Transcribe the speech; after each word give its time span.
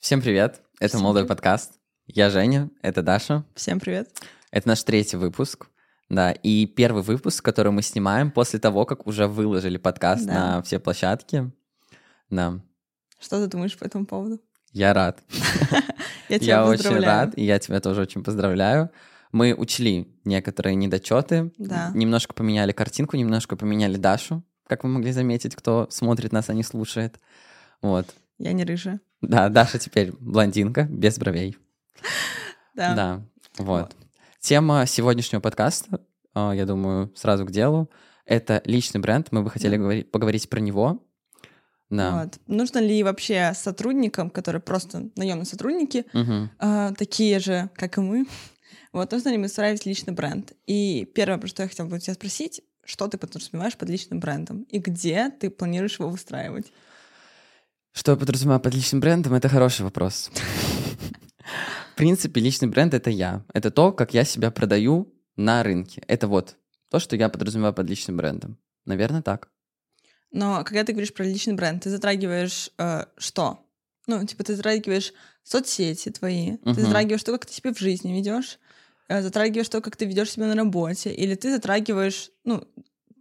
Всем 0.00 0.22
привет, 0.22 0.62
это 0.78 0.88
Всем 0.94 1.02
молодой 1.02 1.22
привет. 1.24 1.28
подкаст. 1.36 1.72
Я 2.06 2.30
Женя, 2.30 2.70
это 2.82 3.02
Даша. 3.02 3.44
Всем 3.54 3.78
привет. 3.80 4.08
Это 4.50 4.68
наш 4.68 4.82
третий 4.82 5.16
выпуск. 5.18 5.68
Да, 6.08 6.32
и 6.32 6.64
первый 6.66 7.02
выпуск, 7.02 7.44
который 7.44 7.70
мы 7.70 7.82
снимаем 7.82 8.30
после 8.30 8.58
того, 8.58 8.86
как 8.86 9.06
уже 9.06 9.26
выложили 9.26 9.76
подкаст 9.76 10.24
Да. 10.26 10.32
на 10.56 10.62
все 10.62 10.80
площадки. 10.80 11.50
Да, 12.30 12.60
Что 13.20 13.42
ты 13.44 13.46
думаешь 13.46 13.76
по 13.76 13.84
этому 13.84 14.06
поводу? 14.06 14.40
я 14.72 14.94
рад. 14.94 15.22
Я 16.30 16.38
тебя 16.38 16.64
очень 16.64 16.98
рад, 17.00 17.36
и 17.36 17.44
я 17.44 17.58
тебя 17.58 17.80
тоже 17.80 18.02
очень 18.02 18.22
поздравляю. 18.22 18.90
Мы 19.32 19.52
учли 19.52 20.16
некоторые 20.24 20.76
недочеты, 20.76 21.52
Да. 21.58 21.90
немножко 21.92 22.32
поменяли 22.34 22.70
картинку, 22.72 23.16
немножко 23.16 23.56
поменяли 23.56 23.96
Дашу, 23.96 24.44
как 24.66 24.84
вы 24.84 24.90
могли 24.90 25.10
заметить, 25.12 25.56
кто 25.56 25.88
смотрит 25.90 26.30
нас, 26.32 26.48
а 26.48 26.54
не 26.54 26.62
слушает. 26.62 27.18
Вот. 27.82 28.06
Я 28.38 28.52
не 28.52 28.64
рыжая. 28.64 29.00
Да, 29.20 29.48
Даша 29.48 29.78
теперь 29.78 30.12
блондинка, 30.18 30.84
без 30.84 31.18
бровей. 31.18 31.56
Да. 32.74 32.94
Да, 32.94 33.22
вот. 33.58 33.94
Тема 34.40 34.86
сегодняшнего 34.86 35.40
подкаста, 35.40 36.00
а, 36.34 36.52
я 36.52 36.64
думаю, 36.64 37.12
сразу 37.14 37.44
к 37.44 37.50
делу, 37.50 37.90
это 38.24 38.62
личный 38.64 39.00
бренд. 39.00 39.28
Мы 39.32 39.42
бы 39.42 39.50
хотели 39.50 39.76
Да. 39.76 40.04
поговорить 40.10 40.48
про 40.48 40.60
него. 40.60 41.04
Да. 41.90 42.22
Вот. 42.22 42.38
Нужно 42.46 42.78
ли 42.78 43.02
вообще 43.02 43.52
сотрудникам, 43.54 44.30
которые 44.30 44.62
просто 44.62 45.10
наемные 45.16 45.44
сотрудники, 45.44 46.06
а, 46.58 46.92
такие 46.92 47.40
же, 47.40 47.68
как 47.74 47.98
и 47.98 48.00
мы, 48.00 48.26
вот, 48.92 49.10
нужно 49.12 49.28
ли 49.30 49.34
им 49.34 49.42
устраивать 49.42 49.84
личный 49.84 50.14
бренд? 50.14 50.52
И 50.66 51.04
первое, 51.14 51.38
про 51.38 51.48
что 51.48 51.62
я 51.64 51.68
хотела 51.68 51.88
бы 51.88 51.98
тебя 51.98 52.14
спросить, 52.14 52.62
что 52.84 53.08
ты 53.08 53.18
подразумеваешь 53.18 53.76
под 53.76 53.90
личным 53.90 54.20
брендом? 54.20 54.62
И 54.70 54.78
где 54.78 55.30
ты 55.30 55.50
планируешь 55.50 55.98
его 55.98 56.08
выстраивать? 56.08 56.72
Что 57.92 58.12
я 58.12 58.16
подразумеваю 58.16 58.60
под 58.60 58.74
личным 58.74 59.00
брендом, 59.00 59.34
это 59.34 59.48
хороший 59.48 59.82
вопрос. 59.82 60.30
В 61.92 61.96
принципе, 61.96 62.40
личный 62.40 62.68
бренд— 62.68 62.94
это 62.94 63.10
я. 63.10 63.44
Это 63.52 63.70
то, 63.70 63.92
как 63.92 64.14
я 64.14 64.24
себя 64.24 64.50
продаю 64.50 65.12
на 65.36 65.62
рынке. 65.62 66.02
Это 66.06 66.28
вот 66.28 66.56
то, 66.88 66.98
что 66.98 67.16
я 67.16 67.28
подразумеваю 67.28 67.74
под 67.74 67.88
личным 67.90 68.16
брендом. 68.16 68.58
Наверное, 68.86 69.22
так. 69.22 69.48
Но 70.32 70.62
когда 70.64 70.84
ты 70.84 70.92
говоришь 70.92 71.12
про 71.12 71.24
личный 71.24 71.54
бренд, 71.54 71.82
ты 71.82 71.90
затрагиваешь 71.90 72.70
э, 72.78 73.04
что? 73.18 73.66
Ну, 74.06 74.24
типа, 74.24 74.44
ты 74.44 74.54
затрагиваешь 74.54 75.12
соцсети 75.42 76.10
твои, 76.10 76.52
Мгм. 76.62 76.74
ты 76.74 76.82
затрагиваешь 76.82 77.22
то, 77.24 77.32
как 77.32 77.46
ты 77.46 77.52
себя 77.52 77.74
в 77.74 77.78
жизни 77.78 78.12
ведешь, 78.12 78.58
э, 79.08 79.22
затрагиваешь 79.22 79.68
то, 79.68 79.80
как 79.80 79.96
ты 79.96 80.04
ведешь 80.04 80.30
себя 80.30 80.46
на 80.46 80.54
работе, 80.54 81.12
или 81.12 81.34
ты 81.34 81.50
затрагиваешь, 81.52 82.30
ну, 82.44 82.66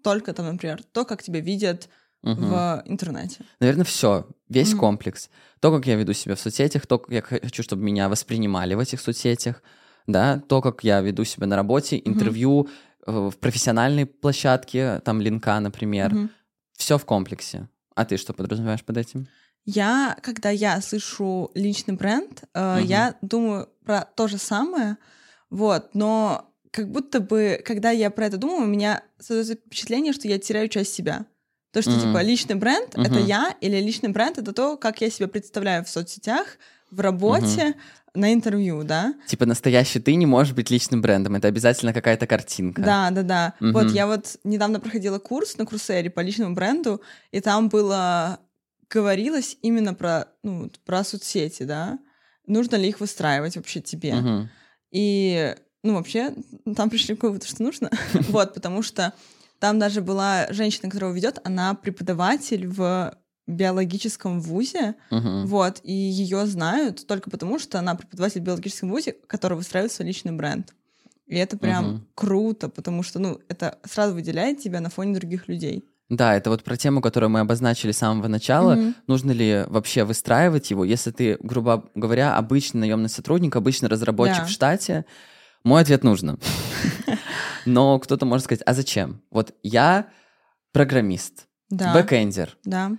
только 0.04 0.34
там, 0.34 0.46
например, 0.46 0.84
то, 0.84 1.04
как 1.04 1.24
тебя 1.24 1.40
видят 1.42 1.90
Мгм. 2.22 2.50
в 2.50 2.84
интернете. 2.86 3.46
Наверное, 3.60 3.86
все, 3.86 4.28
весь 4.50 4.72
Мгм. 4.72 4.80
комплекс. 4.80 5.30
То, 5.60 5.72
как 5.72 5.88
я 5.88 5.96
веду 5.96 6.14
себя 6.14 6.36
в 6.36 6.40
соцсетях, 6.40 6.86
то, 6.86 6.98
как 7.00 7.12
я 7.12 7.22
хочу, 7.22 7.64
чтобы 7.64 7.84
меня 7.84 8.10
воспринимали 8.10 8.74
в 8.76 8.80
этих 8.80 9.00
соцсетях, 9.02 9.62
да, 10.08 10.40
то, 10.40 10.62
как 10.62 10.84
я 10.84 11.02
веду 11.02 11.24
себя 11.24 11.48
на 11.48 11.56
работе, 11.56 12.02
интервью 12.04 12.68
э, 13.08 13.12
в 13.12 13.38
профессиональной 13.38 14.06
площадке, 14.06 15.00
там 15.06 15.22
линка, 15.22 15.60
например, 15.60 16.14
Мгм. 16.14 16.30
все 16.78 16.98
в 16.98 17.06
комплексе. 17.06 17.68
А 17.96 18.06
ты 18.06 18.18
что 18.18 18.34
подразумеваешь 18.34 18.84
под 18.84 18.98
этим? 18.98 19.28
Я, 19.66 20.18
когда 20.22 20.50
я 20.50 20.82
слышу 20.82 21.52
личный 21.54 21.96
бренд, 21.96 22.44
э, 22.54 22.78
Мгм. 22.80 22.86
я 22.86 23.16
думаю 23.22 23.70
про 23.86 24.02
то 24.02 24.28
же 24.28 24.38
самое, 24.38 24.98
вот, 25.50 25.94
но 25.94 26.50
как 26.72 26.92
будто 26.92 27.20
бы, 27.20 27.62
когда 27.66 27.92
я 27.92 28.10
про 28.10 28.26
это 28.28 28.38
думаю, 28.38 28.64
у 28.64 28.68
меня 28.68 29.04
создается 29.20 29.56
впечатление, 29.56 30.14
что 30.14 30.28
я 30.28 30.38
теряю 30.40 30.70
часть 30.70 30.94
себя. 30.94 31.26
То, 31.72 31.82
что, 31.82 31.92
Мгм. 31.92 32.02
типа, 32.02 32.22
личный 32.24 32.56
бренд— 32.56 32.90
это 32.96 33.20
Мгм. 33.20 33.26
я, 33.26 33.56
или 33.62 33.78
личный 33.78 34.10
бренд— 34.10 34.38
это 34.40 34.54
то, 34.54 34.76
как 34.78 35.02
я 35.02 35.10
себя 35.10 35.28
представляю 35.28 35.86
в 35.86 35.90
соцсетях, 35.90 36.58
в 36.90 37.00
работе, 37.00 37.76
на 38.16 38.34
интервью, 38.34 38.84
да? 38.84 39.14
Типа 39.28 39.46
настоящий 39.46 40.00
ты 40.00 40.16
не 40.16 40.26
можешь 40.26 40.54
быть 40.56 40.72
личным 40.72 41.02
брендом, 41.02 41.36
это 41.36 41.48
обязательно 41.48 41.94
какая-то 41.94 42.26
картинка. 42.26 42.82
Да, 42.82 43.12
да, 43.12 43.22
да. 43.22 43.54
Мгм. 43.60 43.74
Вот 43.74 43.92
я 43.92 44.08
вот 44.08 44.38
недавно 44.44 44.80
проходила 44.80 45.20
курс 45.20 45.58
на 45.58 45.66
Курсере 45.68 46.10
по 46.10 46.22
личному 46.22 46.56
бренду, 46.56 47.02
и 47.32 47.40
там 47.40 47.70
было 47.70 48.40
говорилось 48.90 49.58
именно 49.62 49.94
про, 49.94 50.28
ну, 50.42 50.72
про 50.86 51.04
соцсети, 51.04 51.62
да. 51.64 52.00
Нужно 52.48 52.78
ли 52.78 52.90
их 52.90 53.00
выстраивать 53.00 53.56
вообще 53.56 53.82
тебе? 53.82 54.16
Мгм. 54.16 54.50
И, 54.90 55.56
ну, 55.84 55.94
вообще, 55.94 56.34
там 56.76 56.90
пришли 56.90 57.16
к 57.16 57.22
выводу, 57.22 57.46
что 57.46 57.62
нужно. 57.62 57.92
Вот, 58.28 58.56
потому 58.56 58.82
что 58.82 59.14
там 59.60 59.80
даже 59.80 60.02
была 60.02 60.48
женщина, 60.52 60.90
которая 60.90 61.14
ведет, 61.14 61.40
она 61.44 61.74
преподаватель 61.74 62.68
в 62.68 63.14
биологическом 63.48 64.42
вузе, 64.42 64.96
Мгм. 65.10 65.48
вот, 65.48 65.80
и 65.84 65.92
ее 65.94 66.46
знают 66.46 67.06
только 67.08 67.30
потому, 67.30 67.60
что 67.60 67.80
она 67.80 67.96
преподаватель 67.96 68.42
в 68.42 68.44
биологическом 68.44 68.90
вузе, 68.90 69.16
который 69.28 69.58
выстраивает 69.58 69.92
свой 69.92 70.08
личный 70.08 70.32
бренд. 70.32 70.74
И 71.26 71.36
это 71.36 71.58
прям 71.58 71.86
Мгм. 71.86 72.08
круто, 72.16 72.70
потому 72.70 73.04
что, 73.04 73.20
ну, 73.20 73.40
это 73.50 73.78
сразу 73.86 74.14
выделяет 74.14 74.60
тебя 74.60 74.80
на 74.82 74.90
фоне 74.90 75.16
других 75.16 75.48
людей. 75.48 75.84
Да, 76.10 76.36
это 76.36 76.50
вот 76.50 76.64
про 76.64 76.76
тему, 76.76 77.02
которую 77.02 77.30
мы 77.30 77.40
обозначили 77.40 77.92
с 77.92 78.00
самого 78.00 78.28
начала. 78.28 78.76
Мгм. 78.76 78.96
Нужно 79.08 79.32
ли 79.32 79.64
вообще 79.68 80.04
выстраивать 80.06 80.72
его, 80.72 80.84
если 80.84 81.12
ты, 81.12 81.38
грубо 81.40 81.88
говоря, 81.94 82.36
обычный 82.36 82.80
наемный 82.82 83.10
сотрудник, 83.10 83.56
обычный 83.56 83.90
разработчик 83.90 84.40
Да. 84.40 84.46
в 84.46 84.50
штате? 84.50 85.06
Мой 85.64 85.82
ответ 85.82 86.04
нужно. 86.04 86.38
Но 87.66 88.00
кто-то 88.00 88.26
может 88.26 88.46
сказать, 88.46 88.64
а 88.66 88.74
зачем? 88.74 89.22
Вот 89.30 89.54
я 89.64 90.08
программист, 90.72 91.48
Да, 91.70 91.94
бэкэндер. 91.94 92.58
да. 92.64 92.92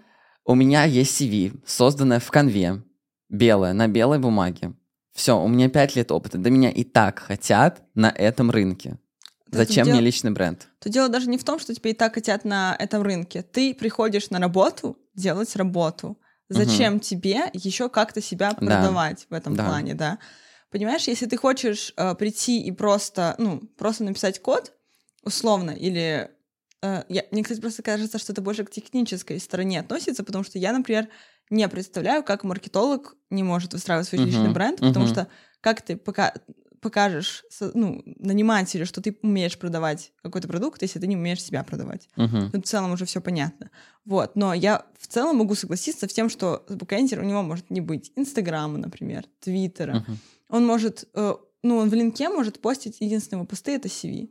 У 0.44 0.54
меня 0.54 0.84
есть 0.84 1.20
CV, 1.20 1.58
созданное 1.66 2.18
в 2.20 2.30
Canva, 2.30 2.82
белое, 3.28 3.72
на 3.72 3.88
белой 3.88 4.18
бумаге. 4.18 4.72
Все, 5.12 5.40
у 5.40 5.48
меня 5.48 5.68
пять 5.68 5.96
лет 5.96 6.10
опыта. 6.12 6.38
Да 6.38 6.50
меня 6.50 6.70
и 6.70 6.82
так 6.84 7.18
хотят 7.20 7.82
на 7.94 8.06
этом 8.10 8.50
рынке. 8.50 8.98
Да 9.48 9.58
Зачем 9.58 9.84
мне 9.86 9.94
дел- 9.96 10.02
личный 10.04 10.30
бренд? 10.30 10.68
То 10.78 10.88
дело 10.88 11.08
даже 11.08 11.28
не 11.28 11.36
в 11.36 11.44
том, 11.44 11.58
что 11.58 11.74
тебя 11.74 11.90
и 11.90 11.94
так 11.94 12.14
хотят 12.14 12.44
на 12.44 12.74
этом 12.78 13.02
рынке. 13.02 13.42
Ты 13.42 13.74
приходишь 13.74 14.30
на 14.30 14.38
работу 14.38 14.96
делать 15.14 15.54
работу. 15.56 16.18
Зачем 16.48 16.98
тебе 17.00 17.42
еще 17.52 17.88
как-то 17.88 18.20
себя 18.20 18.52
продавать 18.54 19.26
в 19.30 19.34
этом 19.34 19.54
Да. 19.54 19.64
плане, 19.66 19.94
да? 19.94 20.18
Понимаешь, 20.70 21.08
если 21.08 21.26
ты 21.26 21.36
хочешь 21.36 21.92
э, 21.96 22.14
прийти 22.14 22.62
и 22.62 22.70
просто, 22.70 23.34
ну, 23.38 23.60
просто 23.76 24.04
написать 24.04 24.40
код, 24.40 24.72
условно, 25.24 25.70
или 25.72 26.30
э, 26.82 27.02
я, 27.08 27.24
мне, 27.32 27.42
кстати, 27.42 27.60
просто 27.60 27.82
кажется, 27.82 28.18
что 28.18 28.32
это 28.32 28.40
больше 28.40 28.64
к 28.64 28.70
технической 28.70 29.40
стороне 29.40 29.80
относится, 29.80 30.22
потому 30.22 30.44
что 30.44 30.58
я, 30.58 30.72
например, 30.72 31.08
не 31.50 31.68
представляю, 31.68 32.22
как 32.22 32.44
маркетолог 32.44 33.16
не 33.30 33.42
может 33.42 33.72
выстраивать 33.72 34.06
свой 34.06 34.20
личный 34.24 34.44
Мгм, 34.44 34.52
бренд, 34.52 34.78
потому 34.78 35.06
мгм. 35.06 35.14
что 35.14 35.28
как 35.60 35.82
ты 35.82 35.96
пока 35.96 36.32
покажешь 36.80 37.44
ну, 37.74 38.02
нанимателю, 38.04 38.86
что 38.86 39.02
ты 39.02 39.18
умеешь 39.22 39.58
продавать 39.58 40.12
какой-то 40.22 40.48
продукт, 40.48 40.80
если 40.80 40.98
ты 40.98 41.06
не 41.06 41.16
умеешь 41.16 41.42
себя 41.42 41.62
продавать. 41.62 42.08
Мгм. 42.16 42.50
Тут 42.50 42.64
в 42.64 42.68
целом 42.68 42.92
уже 42.92 43.04
все 43.04 43.20
понятно. 43.20 43.70
Вот. 44.04 44.34
Но 44.34 44.54
я 44.54 44.86
в 44.98 45.06
целом 45.06 45.36
могу 45.36 45.54
согласиться 45.54 46.08
с 46.08 46.12
тем, 46.12 46.30
что 46.30 46.64
бэкэндер 46.70 47.20
у 47.20 47.24
него 47.24 47.42
может 47.42 47.68
не 47.70 47.80
быть 47.82 48.12
Инстаграма, 48.16 48.78
например, 48.78 49.24
Твиттера. 49.40 49.96
Мгм. 49.96 50.18
Он 50.50 50.66
может, 50.66 51.08
э, 51.14 51.34
ну, 51.62 51.76
он 51.76 51.88
в 51.88 51.94
линке 51.94 52.28
может 52.28 52.60
постить 52.60 53.00
единственные 53.00 53.40
его 53.40 53.46
посты— 53.46 53.72
это 53.76 53.88
CV. 53.88 54.28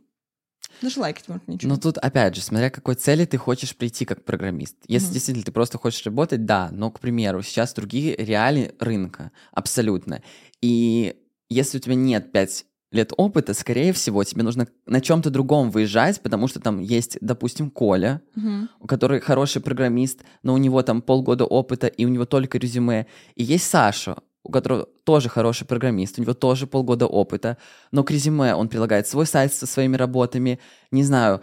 Даже 0.82 1.00
лайкать 1.00 1.28
может 1.28 1.48
ничего. 1.48 1.72
Но 1.72 1.78
тут, 1.78 1.98
опять 1.98 2.34
же, 2.36 2.42
смотря 2.42 2.70
к 2.70 2.74
какой 2.74 2.94
цели 2.94 3.24
ты 3.24 3.36
хочешь 3.38 3.74
прийти 3.76 4.04
как 4.04 4.24
программист. 4.24 4.76
Если 4.86 5.06
Мгм. 5.06 5.14
действительно 5.14 5.44
ты 5.44 5.52
просто 5.52 5.78
хочешь 5.78 6.04
работать, 6.06 6.44
да, 6.44 6.70
но, 6.72 6.90
к 6.90 7.00
примеру, 7.00 7.42
сейчас 7.42 7.74
другие 7.74 8.16
реалии 8.16 8.72
рынка, 8.78 9.32
абсолютно. 9.52 10.22
И 10.60 11.16
если 11.48 11.78
у 11.78 11.80
тебя 11.80 11.94
нет 11.94 12.32
5 12.32 12.66
лет 12.92 13.12
опыта, 13.16 13.54
скорее 13.54 13.92
всего, 13.92 14.24
тебе 14.24 14.42
нужно 14.42 14.66
на 14.86 15.00
чем-то 15.00 15.30
другом 15.30 15.70
выезжать, 15.70 16.20
потому 16.20 16.48
что 16.48 16.60
там 16.60 16.80
есть, 16.80 17.18
допустим, 17.20 17.70
Коля, 17.70 18.22
Мгм. 18.34 18.68
который 18.86 19.20
хороший 19.20 19.62
программист, 19.62 20.20
но 20.42 20.54
у 20.54 20.56
него 20.58 20.82
там 20.82 21.02
полгода 21.02 21.44
опыта, 21.44 21.86
и 21.86 22.04
у 22.04 22.08
него 22.08 22.24
только 22.26 22.58
резюме. 22.58 23.06
И 23.34 23.44
есть 23.44 23.68
Саша, 23.68 24.16
у 24.42 24.50
которого 24.50 24.88
тоже 25.04 25.28
хороший 25.28 25.66
программист, 25.66 26.18
у 26.18 26.22
него 26.22 26.34
тоже 26.34 26.66
полгода 26.66 27.06
опыта, 27.06 27.56
но 27.92 28.04
к 28.04 28.10
резюме 28.10 28.54
он 28.54 28.68
прилагает 28.68 29.06
свой 29.06 29.26
сайт 29.26 29.52
со 29.52 29.66
своими 29.66 29.96
работами, 29.96 30.58
не 30.90 31.02
знаю, 31.02 31.42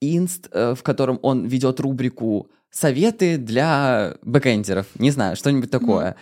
инст, 0.00 0.48
э, 0.52 0.74
в 0.74 0.82
котором 0.82 1.18
он 1.22 1.46
ведет 1.46 1.80
рубрику 1.80 2.50
«Советы 2.70 3.36
для 3.36 4.16
бэкэндеров», 4.22 4.86
не 4.98 5.10
знаю, 5.10 5.36
что-нибудь 5.36 5.70
такое. 5.70 6.16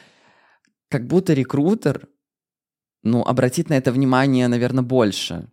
Как 0.88 1.06
будто 1.06 1.34
рекрутер, 1.34 2.08
ну, 3.02 3.22
обратит 3.22 3.68
на 3.68 3.74
это 3.74 3.92
внимание, 3.92 4.48
наверное, 4.48 4.82
больше. 4.82 5.48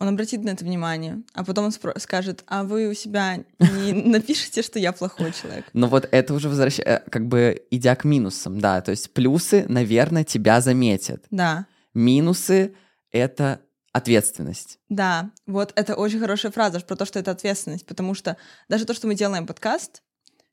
Он 0.00 0.08
обратит 0.08 0.44
на 0.44 0.50
это 0.50 0.64
внимание, 0.64 1.22
а 1.34 1.44
потом 1.44 1.66
он 1.66 1.72
скажет, 1.98 2.44
а 2.46 2.62
вы 2.62 2.88
у 2.88 2.94
себя 2.94 3.38
не 3.58 3.92
напишите, 4.10 4.62
что 4.62 4.78
я 4.78 4.92
плохой 4.92 5.32
человек. 5.32 5.64
Но 5.72 5.88
вот 5.88 6.08
это 6.10 6.34
уже 6.34 6.48
возвращает, 6.48 7.02
как 7.10 7.26
бы 7.26 7.62
идя 7.70 7.96
к 7.96 8.04
минусам, 8.04 8.60
да, 8.60 8.80
то 8.80 8.92
есть 8.92 9.12
плюсы, 9.12 9.64
наверное, 9.68 10.22
тебя 10.24 10.60
заметят. 10.60 11.24
Да, 11.30 11.66
Минусы— 11.94 12.74
это 13.10 13.60
ответственность. 13.92 14.78
да, 14.88 15.30
вот 15.46 15.72
это 15.74 15.96
очень 15.96 16.20
хорошая 16.20 16.52
фраза 16.52 16.78
про 16.80 16.94
то, 16.94 17.04
что 17.04 17.18
это 17.18 17.32
ответственность, 17.32 17.84
потому 17.86 18.14
что 18.14 18.36
даже 18.68 18.84
то, 18.84 18.94
что 18.94 19.08
мы 19.08 19.16
делаем 19.16 19.46
подкаст, 19.46 20.02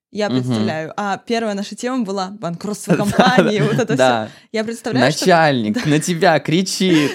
Я 0.10 0.30
представляю. 0.30 0.94
А 0.98 1.18
первая 1.18 1.54
наша 1.54 1.76
тема 1.76 2.04
была 2.04 2.30
банкротство 2.32 2.96
компании, 3.04 3.60
вот 3.60 3.78
это 3.78 3.94
все. 3.94 4.30
Я 4.52 4.64
представляю, 4.64 5.06
начальник 5.06 5.86
на 5.92 6.00
тебя 6.00 6.40
кричит. 6.40 7.12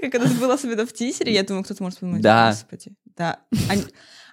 Как 0.00 0.14
это 0.14 0.28
было 0.40 0.54
особенно 0.54 0.86
в 0.86 0.92
тизере, 0.92 1.32
я 1.32 1.42
думаю, 1.42 1.64
кто-то 1.64 1.82
может 1.82 1.98
подумать, 2.00 2.22
Да. 2.22 2.48
господи. 2.50 2.92
Да. 3.16 3.40
Они, 3.68 3.82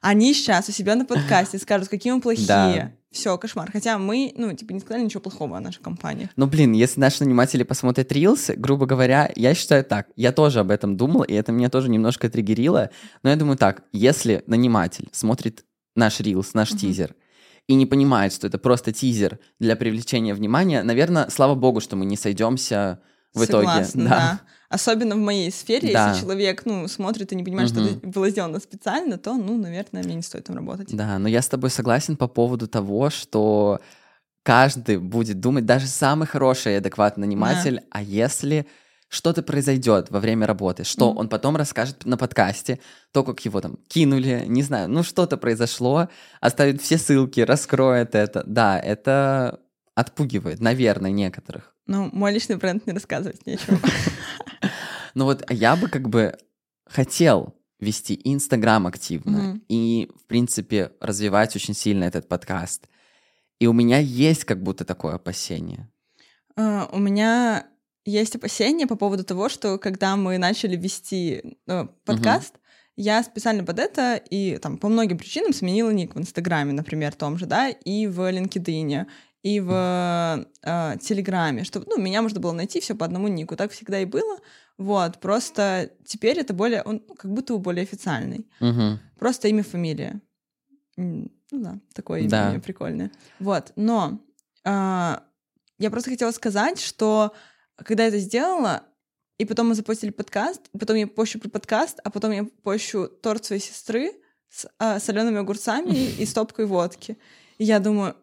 они 0.01 0.33
сейчас 0.33 0.69
у 0.69 0.71
себя 0.71 0.95
на 0.95 1.05
подкасте 1.05 1.57
скажут, 1.59 1.89
какие 1.89 2.13
мы 2.13 2.21
плохие. 2.21 2.47
Да. 2.47 2.91
Все, 3.11 3.37
кошмар. 3.37 3.71
Хотя 3.71 3.97
мы, 3.97 4.33
ну, 4.35 4.53
типа, 4.53 4.73
не 4.73 4.79
сказали 4.79 5.03
ничего 5.03 5.21
плохого 5.21 5.57
о 5.57 5.59
нашей 5.59 5.81
компании. 5.81 6.29
Ну, 6.35 6.45
блин, 6.45 6.73
если 6.73 6.99
наши 6.99 7.23
наниматели 7.23 7.63
посмотрят 7.63 8.11
рилсы, 8.11 8.53
грубо 8.55 8.85
говоря, 8.85 9.31
я 9.35 9.55
считаю 9.55 9.83
так. 9.83 10.07
Я 10.15 10.31
тоже 10.31 10.59
об 10.59 10.69
этом 10.71 10.97
думал, 10.97 11.23
и 11.23 11.33
это 11.33 11.51
меня 11.51 11.69
тоже 11.69 11.89
немножко 11.89 12.29
триггерило. 12.29 12.91
Но 13.23 13.29
я 13.29 13.35
думаю 13.35 13.57
так, 13.57 13.83
если 13.91 14.43
наниматель 14.45 15.07
смотрит 15.13 15.63
наш 15.95 16.19
рилс, 16.19 16.53
наш 16.53 16.71
Мгм. 16.71 16.79
тизер, 16.79 17.15
и 17.67 17.73
не 17.75 17.85
понимает, 17.85 18.33
что 18.33 18.45
это 18.47 18.57
просто 18.59 18.91
тизер 18.93 19.39
для 19.59 19.75
привлечения 19.75 20.33
внимания, 20.33 20.83
наверное, 20.83 21.29
слава 21.29 21.55
богу, 21.55 21.79
что 21.81 21.95
мы 21.95 22.05
не 22.05 22.17
сойдемся 22.17 22.99
в 23.33 23.43
Согласна, 23.45 23.99
итоге. 24.01 24.09
да. 24.09 24.41
Особенно 24.69 25.15
в 25.15 25.19
моей 25.19 25.49
сфере, 25.51 25.93
Да. 25.93 26.09
если 26.09 26.21
человек, 26.21 26.63
ну, 26.65 26.87
смотрит 26.89 27.31
и 27.31 27.35
не 27.35 27.43
понимает, 27.43 27.69
что 27.69 27.79
Мгм. 27.79 27.89
это 27.89 28.07
было 28.07 28.29
сделано 28.29 28.59
специально, 28.59 29.17
то, 29.17 29.35
ну, 29.35 29.57
наверное, 29.57 30.03
мне 30.03 30.15
не 30.15 30.21
стоит 30.21 30.45
там 30.45 30.57
работать. 30.57 30.89
Да, 30.93 31.17
но 31.19 31.29
я 31.29 31.41
с 31.41 31.47
тобой 31.47 31.69
согласен 31.69 32.17
по 32.17 32.27
поводу 32.27 32.67
того, 32.67 33.09
что 33.09 33.79
каждый 34.43 34.97
будет 34.97 35.39
думать, 35.39 35.65
даже 35.65 35.87
самый 35.87 36.27
хороший 36.27 36.73
и 36.73 36.75
адекватный 36.77 37.27
наниматель, 37.27 37.81
а 37.91 38.01
если 38.01 38.65
что-то 39.09 39.41
произойдет 39.41 40.09
во 40.11 40.19
время 40.19 40.45
работы, 40.45 40.83
что 40.83 41.11
Мгм. 41.11 41.17
он 41.19 41.29
потом 41.29 41.55
расскажет 41.55 42.05
на 42.05 42.17
подкасте, 42.17 42.79
то, 43.13 43.23
как 43.23 43.39
его 43.45 43.61
там 43.61 43.77
кинули, 43.87 44.43
не 44.47 44.63
знаю, 44.63 44.89
ну 44.89 45.01
что-то 45.03 45.37
произошло, 45.37 46.09
оставит 46.41 46.81
все 46.81 46.97
ссылки, 46.97 47.39
раскроет 47.39 48.15
это. 48.15 48.43
Да, 48.45 48.77
это 48.77 49.61
отпугивает, 49.95 50.59
наверное, 50.59 51.11
некоторых. 51.11 51.73
Ну, 51.85 52.09
мой 52.11 52.33
личный 52.33 52.57
бренд 52.57 52.85
не 52.85 52.91
рассказывать 52.91 53.45
нечего. 53.45 53.79
Ну 55.17 55.25
вот 55.25 55.43
я 55.49 55.75
бы 55.75 55.89
как 55.89 56.09
бы 56.09 56.37
хотел 56.85 57.55
вести 57.79 58.21
Инстаграм 58.23 58.85
активно, 58.85 59.39
Мгм. 59.39 59.63
и, 59.67 60.11
в 60.15 60.27
принципе, 60.27 60.91
развивать 61.01 61.55
очень 61.55 61.73
сильно 61.73 62.03
этот 62.03 62.27
подкаст. 62.27 62.87
И 63.57 63.65
у 63.65 63.73
меня 63.73 63.97
есть 63.97 64.45
как 64.45 64.61
будто 64.61 64.85
такое 64.85 65.15
опасение. 65.15 65.89
А, 66.55 66.87
У 66.93 66.99
меня 66.99 67.65
есть 68.05 68.35
опасения 68.35 68.85
по 68.85 68.95
поводу 68.95 69.23
того, 69.23 69.49
что 69.49 69.79
когда 69.79 70.15
мы 70.15 70.37
начали 70.37 70.75
вести 70.75 71.57
э, 71.65 71.87
подкаст, 72.05 72.53
я 72.95 73.23
специально 73.23 73.63
под 73.63 73.79
это 73.79 74.21
и 74.29 74.57
там 74.57 74.77
по 74.77 74.87
многим 74.87 75.17
причинам 75.17 75.51
сменила 75.51 75.89
ник 75.89 76.13
в 76.13 76.19
Инстаграме, 76.19 76.73
например, 76.73 77.15
том 77.15 77.39
же, 77.39 77.47
да, 77.47 77.69
и 77.69 78.05
в 78.05 78.19
LinkedIn, 78.19 79.07
и 79.41 79.59
в 79.59 80.45
э, 80.61 80.97
Телеграме, 81.01 81.63
чтобы, 81.63 81.87
ну, 81.89 81.97
меня 81.99 82.21
можно 82.21 82.39
было 82.39 82.51
найти 82.51 82.79
все 82.81 82.93
по 82.93 83.05
одному 83.05 83.27
нику. 83.27 83.55
Так 83.55 83.71
всегда 83.71 83.99
и 83.99 84.05
было. 84.05 84.37
Вот, 84.77 85.19
просто 85.19 85.91
теперь 86.05 86.39
это 86.39 86.53
более, 86.53 86.83
он 86.83 86.99
как 86.99 87.31
будто 87.31 87.53
бы 87.53 87.59
более 87.59 87.83
официальный. 87.83 88.47
Мгм. 88.59 88.99
Просто 89.17 89.47
имя, 89.47 89.63
фамилия. 89.63 90.21
Ну 90.95 91.29
да, 91.51 91.79
такое 91.93 92.21
имя 92.21 92.29
Да. 92.29 92.59
прикольное. 92.63 93.11
Вот, 93.39 93.71
но 93.75 94.19
а, 94.63 95.23
я 95.79 95.89
просто 95.89 96.09
хотела 96.11 96.31
сказать, 96.31 96.79
что 96.79 97.33
когда 97.75 98.03
я 98.03 98.09
это 98.09 98.19
сделала, 98.19 98.83
и 99.37 99.45
потом 99.45 99.69
мы 99.69 99.75
запустили 99.75 100.09
подкаст, 100.11 100.69
потом 100.79 100.95
я 100.95 101.07
пощу 101.07 101.39
про 101.39 101.49
подкаст, 101.49 101.99
а 102.03 102.09
потом 102.09 102.31
я 102.31 102.45
пощу 102.63 103.07
торт 103.07 103.45
своей 103.45 103.61
сестры 103.61 104.11
с 104.49 104.67
солеными 104.99 105.39
огурцами 105.39 105.89
и 106.19 106.25
стопкой 106.25 106.65
водки. 106.65 107.17
И 107.57 107.63
я 107.63 107.79
думаю, 107.79 108.15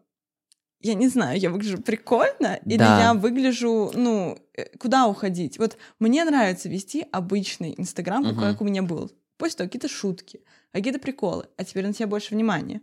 я 0.84 0.94
не 0.94 1.08
знаю, 1.08 1.38
я 1.38 1.50
выгляжу 1.50 1.78
прикольно, 1.82 2.60
или 2.66 2.76
Да. 2.78 3.00
я 3.00 3.14
выгляжу, 3.14 3.90
ну, 3.94 4.38
э, 4.54 4.76
куда 4.78 5.06
уходить? 5.06 5.58
Вот 5.58 5.76
мне 5.98 6.25
нравится 6.25 6.69
вести 6.69 7.06
обычный 7.10 7.75
Инстаграм, 7.78 8.22
Мгм. 8.22 8.38
как 8.40 8.60
у 8.60 8.64
меня 8.64 8.82
был. 8.82 9.10
Пусть 9.38 9.56
то 9.58 9.64
какие-то 9.64 9.88
шутки, 9.88 10.40
какие-то 10.72 10.98
приколы, 10.98 11.46
а 11.56 11.64
теперь 11.64 11.86
на 11.86 11.92
тебя 11.92 12.06
больше 12.06 12.34
внимания. 12.34 12.81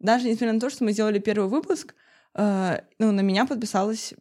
Даже 0.00 0.26
несмотря 0.28 0.52
на 0.52 0.60
то, 0.60 0.68
что 0.70 0.84
мы 0.84 0.92
сделали 0.92 1.18
первый 1.20 1.48
выпуск, 1.48 1.94
э, 2.34 2.80
ну, 2.98 3.12
на 3.12 3.20
меня 3.20 3.46
подписалась 3.46 4.12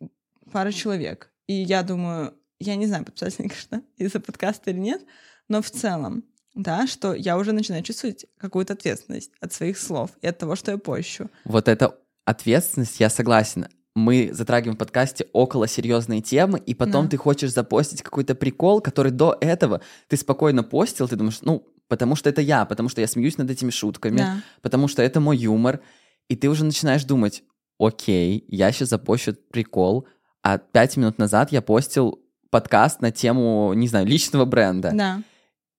пара 0.52 0.72
человек. 0.72 1.32
И 1.48 1.54
я 1.54 1.84
думаю, 1.84 2.34
я 2.60 2.76
не 2.76 2.86
знаю, 2.86 3.04
подписались 3.06 3.40
они, 3.40 3.50
конечно, 3.50 3.82
из-за 3.98 4.20
подкаста 4.20 4.70
или 4.72 4.80
нет, 4.80 5.02
но 5.50 5.62
в 5.62 5.70
целом, 5.70 6.24
да, 6.54 6.88
что 6.88 7.14
я 7.14 7.38
уже 7.38 7.52
начинаю 7.52 7.84
чувствовать 7.84 8.26
какую-то 8.38 8.74
ответственность 8.74 9.32
от 9.42 9.52
своих 9.52 9.78
слов 9.78 10.12
и 10.22 10.28
от 10.28 10.38
того, 10.38 10.56
что 10.56 10.72
я 10.72 10.78
пощу. 10.78 11.30
Вот 11.44 11.68
эта 11.68 11.98
ответственность, 12.26 13.00
я 13.00 13.10
согласен. 13.10 13.68
Мы 13.96 14.30
затрагиваем 14.34 14.76
в 14.76 14.80
подкасте 14.80 15.28
около 15.32 15.68
серьезные 15.68 16.22
темы, 16.22 16.60
и 16.60 16.74
потом 16.74 17.06
Да. 17.06 17.12
ты 17.12 17.18
хочешь 17.18 17.54
запостить 17.54 18.02
какой-то 18.02 18.36
прикол, 18.36 18.82
который 18.82 19.12
до 19.12 19.38
этого 19.40 19.80
ты 20.10 20.18
спокойно 20.18 20.64
постил, 20.64 21.08
ты 21.08 21.16
думаешь, 21.16 21.40
ну, 21.42 21.66
потому 21.88 22.16
что 22.18 22.30
это 22.30 22.42
я, 22.42 22.66
потому 22.66 22.90
что 22.90 23.00
я 23.00 23.08
смеюсь 23.08 23.38
над 23.38 23.50
этими 23.50 23.70
шутками, 23.70 24.18
Да. 24.18 24.42
потому 24.62 24.88
что 24.90 25.02
это 25.02 25.22
мой 25.22 25.38
юмор, 25.38 25.80
и 26.28 26.36
ты 26.36 26.50
уже 26.50 26.66
начинаешь 26.66 27.06
думать, 27.06 27.44
окей, 27.80 28.44
я 28.50 28.72
сейчас 28.72 28.90
запущу 28.90 29.34
прикол, 29.52 30.08
а 30.44 30.58
пять 30.58 30.98
минут 30.98 31.18
назад 31.18 31.52
я 31.54 31.62
постил 31.62 32.20
подкаст 32.50 33.02
на 33.02 33.12
тему, 33.12 33.72
не 33.76 33.88
знаю, 33.88 34.06
личного 34.08 34.46
бренда. 34.46 34.92
Да. 34.94 35.22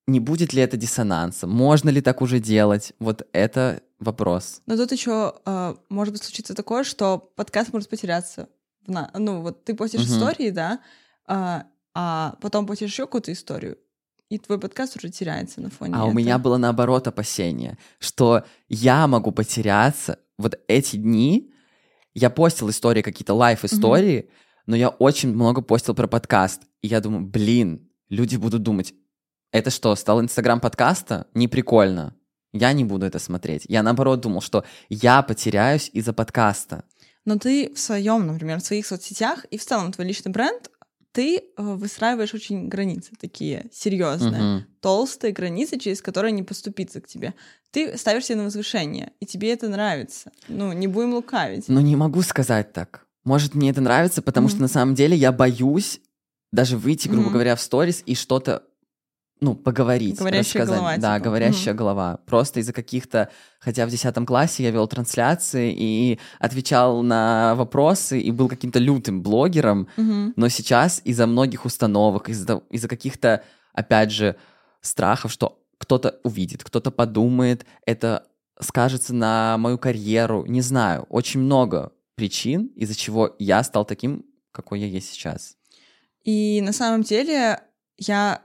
Не 0.07 0.19
будет 0.19 0.53
ли 0.53 0.61
это 0.61 0.77
диссонансом? 0.77 1.49
Можно 1.51 1.89
ли 1.89 2.01
так 2.01 2.21
уже 2.21 2.39
делать? 2.39 2.93
Вот 2.99 3.27
это 3.33 3.81
вопрос. 3.99 4.61
Но 4.65 4.75
тут 4.77 4.91
еще 4.91 5.33
может 5.89 6.13
быть 6.13 6.23
случиться 6.23 6.53
такое, 6.53 6.83
что 6.83 7.17
подкаст 7.35 7.73
может 7.73 7.89
потеряться. 7.89 8.49
на- 8.85 9.11
Ну, 9.15 9.41
вот 9.41 9.65
ты 9.65 9.73
постишь 9.75 10.07
Мгм. 10.07 10.09
истории, 10.17 10.49
да, 10.49 10.79
а, 11.25 11.65
а 11.93 12.35
потом 12.41 12.65
постишь 12.65 12.89
еще 12.91 13.05
какую-то 13.05 13.33
историю, 13.33 13.77
и 14.29 14.37
твой 14.39 14.59
подкаст 14.59 14.95
уже 14.95 15.09
теряется 15.09 15.59
на 15.59 15.69
фоне 15.69 15.93
А 15.95 15.97
у 15.97 16.07
этого. 16.07 16.17
меня 16.17 16.37
было 16.37 16.55
наоборот 16.57 17.05
опасение, 17.07 17.77
что 17.99 18.43
я 18.69 19.05
могу 19.07 19.31
потеряться. 19.31 20.19
Вот 20.37 20.57
эти 20.69 20.95
дни 20.95 21.51
я 22.13 22.29
постил 22.29 22.69
истории, 22.69 23.01
какие-то 23.01 23.33
лайф-истории, 23.33 24.29
но 24.67 24.75
я 24.77 24.87
очень 24.89 25.33
много 25.33 25.61
постил 25.61 25.93
про 25.93 26.07
подкаст. 26.07 26.61
И 26.81 26.87
я 26.87 27.01
думаю, 27.01 27.25
блин, 27.25 27.89
люди 28.09 28.37
будут 28.37 28.63
думать, 28.63 28.93
это 29.51 29.69
что, 29.69 29.93
стал 29.95 30.21
инстаграм 30.21 30.59
подкаста? 30.61 31.27
Не 31.33 31.47
прикольно. 31.49 32.15
Я 32.53 32.73
не 32.73 32.83
буду 32.85 33.05
это 33.05 33.19
смотреть. 33.19 33.63
Я 33.67 33.83
наоборот 33.83 34.21
думал, 34.21 34.41
что 34.41 34.63
я 34.89 35.21
потеряюсь 35.21 35.89
из-за 35.93 36.13
подкаста. 36.13 36.83
Но 37.25 37.37
ты 37.37 37.73
в 37.73 37.79
своем, 37.79 38.25
например, 38.25 38.59
в 38.59 38.65
своих 38.65 38.85
соцсетях 38.87 39.45
и 39.51 39.57
в 39.57 39.65
целом 39.65 39.91
твой 39.91 40.07
личный 40.07 40.31
бренд, 40.31 40.71
ты 41.11 41.37
э, 41.39 41.41
выстраиваешь 41.57 42.33
очень 42.33 42.67
границы 42.69 43.11
такие 43.19 43.65
серьезные, 43.73 44.41
Мгм. 44.41 44.65
толстые 44.81 45.33
границы, 45.33 45.77
через 45.79 46.01
которые 46.01 46.31
не 46.31 46.43
поступиться 46.43 47.01
к 47.01 47.07
тебе. 47.07 47.33
Ты 47.71 47.97
ставишь 47.97 48.25
себя 48.25 48.37
на 48.37 48.43
возвышение, 48.45 49.11
и 49.19 49.25
тебе 49.25 49.51
это 49.51 49.67
нравится. 49.67 50.31
Ну, 50.47 50.71
не 50.73 50.87
будем 50.87 51.13
лукавить. 51.15 51.67
Ну, 51.67 51.81
не 51.81 51.95
могу 51.95 52.21
сказать 52.21 52.71
так. 52.71 53.05
Может, 53.23 53.55
мне 53.55 53.71
это 53.71 53.81
нравится, 53.81 54.21
потому 54.21 54.45
Мгм. 54.47 54.51
что 54.51 54.61
на 54.61 54.67
самом 54.69 54.95
деле 54.95 55.17
я 55.17 55.31
боюсь 55.31 55.99
даже 56.53 56.77
выйти, 56.77 57.07
грубо 57.07 57.23
Мгм. 57.25 57.33
говоря, 57.33 57.55
в 57.55 57.61
сторис 57.61 58.03
и 58.05 58.15
что-то, 58.15 58.63
ну, 59.39 59.55
поговорить, 59.55 60.17
Говорящая 60.17 60.63
рассказать. 60.63 60.79
голова, 60.81 60.97
Да, 60.97 61.15
типа. 61.17 61.23
говорящая 61.25 61.73
голова. 61.75 62.19
Просто 62.25 62.59
из-за 62.59 62.73
каких-то... 62.73 63.29
Хотя 63.59 63.85
в 63.85 63.89
10 63.89 64.15
классе 64.25 64.63
я 64.63 64.71
вел 64.71 64.87
трансляции 64.87 65.73
и 65.77 66.19
отвечал 66.39 67.03
на 67.03 67.53
вопросы, 67.55 68.19
и 68.19 68.31
был 68.31 68.47
каким-то 68.49 68.79
лютым 68.79 69.21
блогером, 69.21 69.87
Мгм. 69.97 70.33
но 70.35 70.47
сейчас 70.49 71.01
из-за 71.03 71.27
многих 71.27 71.65
установок, 71.65 72.29
из-за 72.29 72.61
из 72.69 72.87
каких-то, 72.87 73.43
опять 73.73 74.11
же, 74.11 74.35
страхов, 74.81 75.31
что 75.31 75.59
кто-то 75.77 76.19
увидит, 76.23 76.63
кто-то 76.63 76.89
подумает, 76.91 77.65
это 77.85 78.25
скажется 78.59 79.13
на 79.13 79.57
мою 79.59 79.77
карьеру, 79.77 80.45
не 80.47 80.61
знаю, 80.61 81.05
очень 81.09 81.41
много 81.41 81.91
причин, 82.15 82.71
из-за 82.75 82.95
чего 82.95 83.35
я 83.37 83.63
стал 83.63 83.85
таким, 83.85 84.25
какой 84.51 84.79
я 84.79 84.87
есть 84.87 85.11
сейчас. 85.11 85.55
И 86.23 86.59
на 86.61 86.73
самом 86.73 87.03
деле 87.03 87.59
я, 87.97 88.41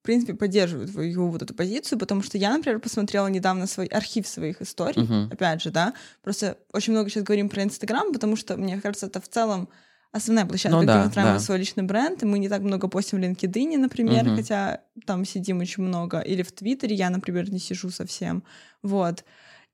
в 0.00 0.02
принципе, 0.02 0.34
поддерживаю 0.34 0.88
твою 0.88 1.28
вот 1.28 1.42
эту 1.42 1.54
позицию, 1.54 1.98
потому 1.98 2.22
что 2.22 2.38
я, 2.38 2.56
например, 2.56 2.80
посмотрела 2.80 3.26
недавно 3.28 3.66
свой 3.66 3.86
архив 3.86 4.26
своих 4.26 4.62
историй, 4.62 4.96
Мгм. 5.00 5.30
опять 5.30 5.62
же, 5.62 5.70
да, 5.70 5.94
просто 6.22 6.58
очень 6.72 6.92
много 6.94 7.10
сейчас 7.10 7.24
говорим 7.24 7.48
про 7.50 7.62
Инстаграм, 7.62 8.12
потому 8.12 8.36
что, 8.36 8.56
мне 8.56 8.80
кажется, 8.80 9.06
это 9.06 9.20
в 9.20 9.28
целом 9.28 9.68
основная 10.12 10.46
площадка, 10.46 10.78
Ну 10.78 10.82
где 10.86 10.86
да, 10.86 10.98
мы 10.98 11.04
выстраиваем 11.04 11.38
да. 11.38 11.38
свой 11.38 11.58
личный 11.58 11.84
бренд, 11.84 12.22
и 12.22 12.26
мы 12.26 12.38
не 12.38 12.48
так 12.48 12.62
много 12.62 12.88
постим 12.88 13.20
в 13.20 13.22
LinkedIn, 13.24 13.76
например, 13.78 14.24
Мгм. 14.24 14.34
хотя 14.34 14.82
там 15.06 15.24
сидим 15.24 15.60
очень 15.60 15.82
много, 15.84 16.20
или 16.20 16.42
в 16.42 16.50
Твиттере 16.52 16.96
я, 16.96 17.10
например, 17.10 17.50
не 17.52 17.58
сижу 17.58 17.90
совсем, 17.90 18.42
вот. 18.82 19.24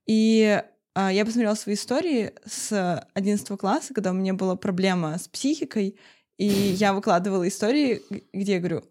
И 0.06 0.62
а, 0.94 1.12
я 1.12 1.24
посмотрела 1.24 1.54
свои 1.54 1.74
истории 1.74 2.32
с 2.46 3.06
11 3.14 3.56
класса, 3.58 3.94
когда 3.94 4.10
у 4.12 4.14
меня 4.14 4.34
была 4.34 4.56
проблема 4.56 5.18
с 5.18 5.28
психикой, 5.28 5.98
и 6.38 6.46
я 6.46 6.92
выкладывала 6.94 7.46
истории, 7.48 8.02
где 8.32 8.54
я 8.54 8.58
говорю, 8.60 8.84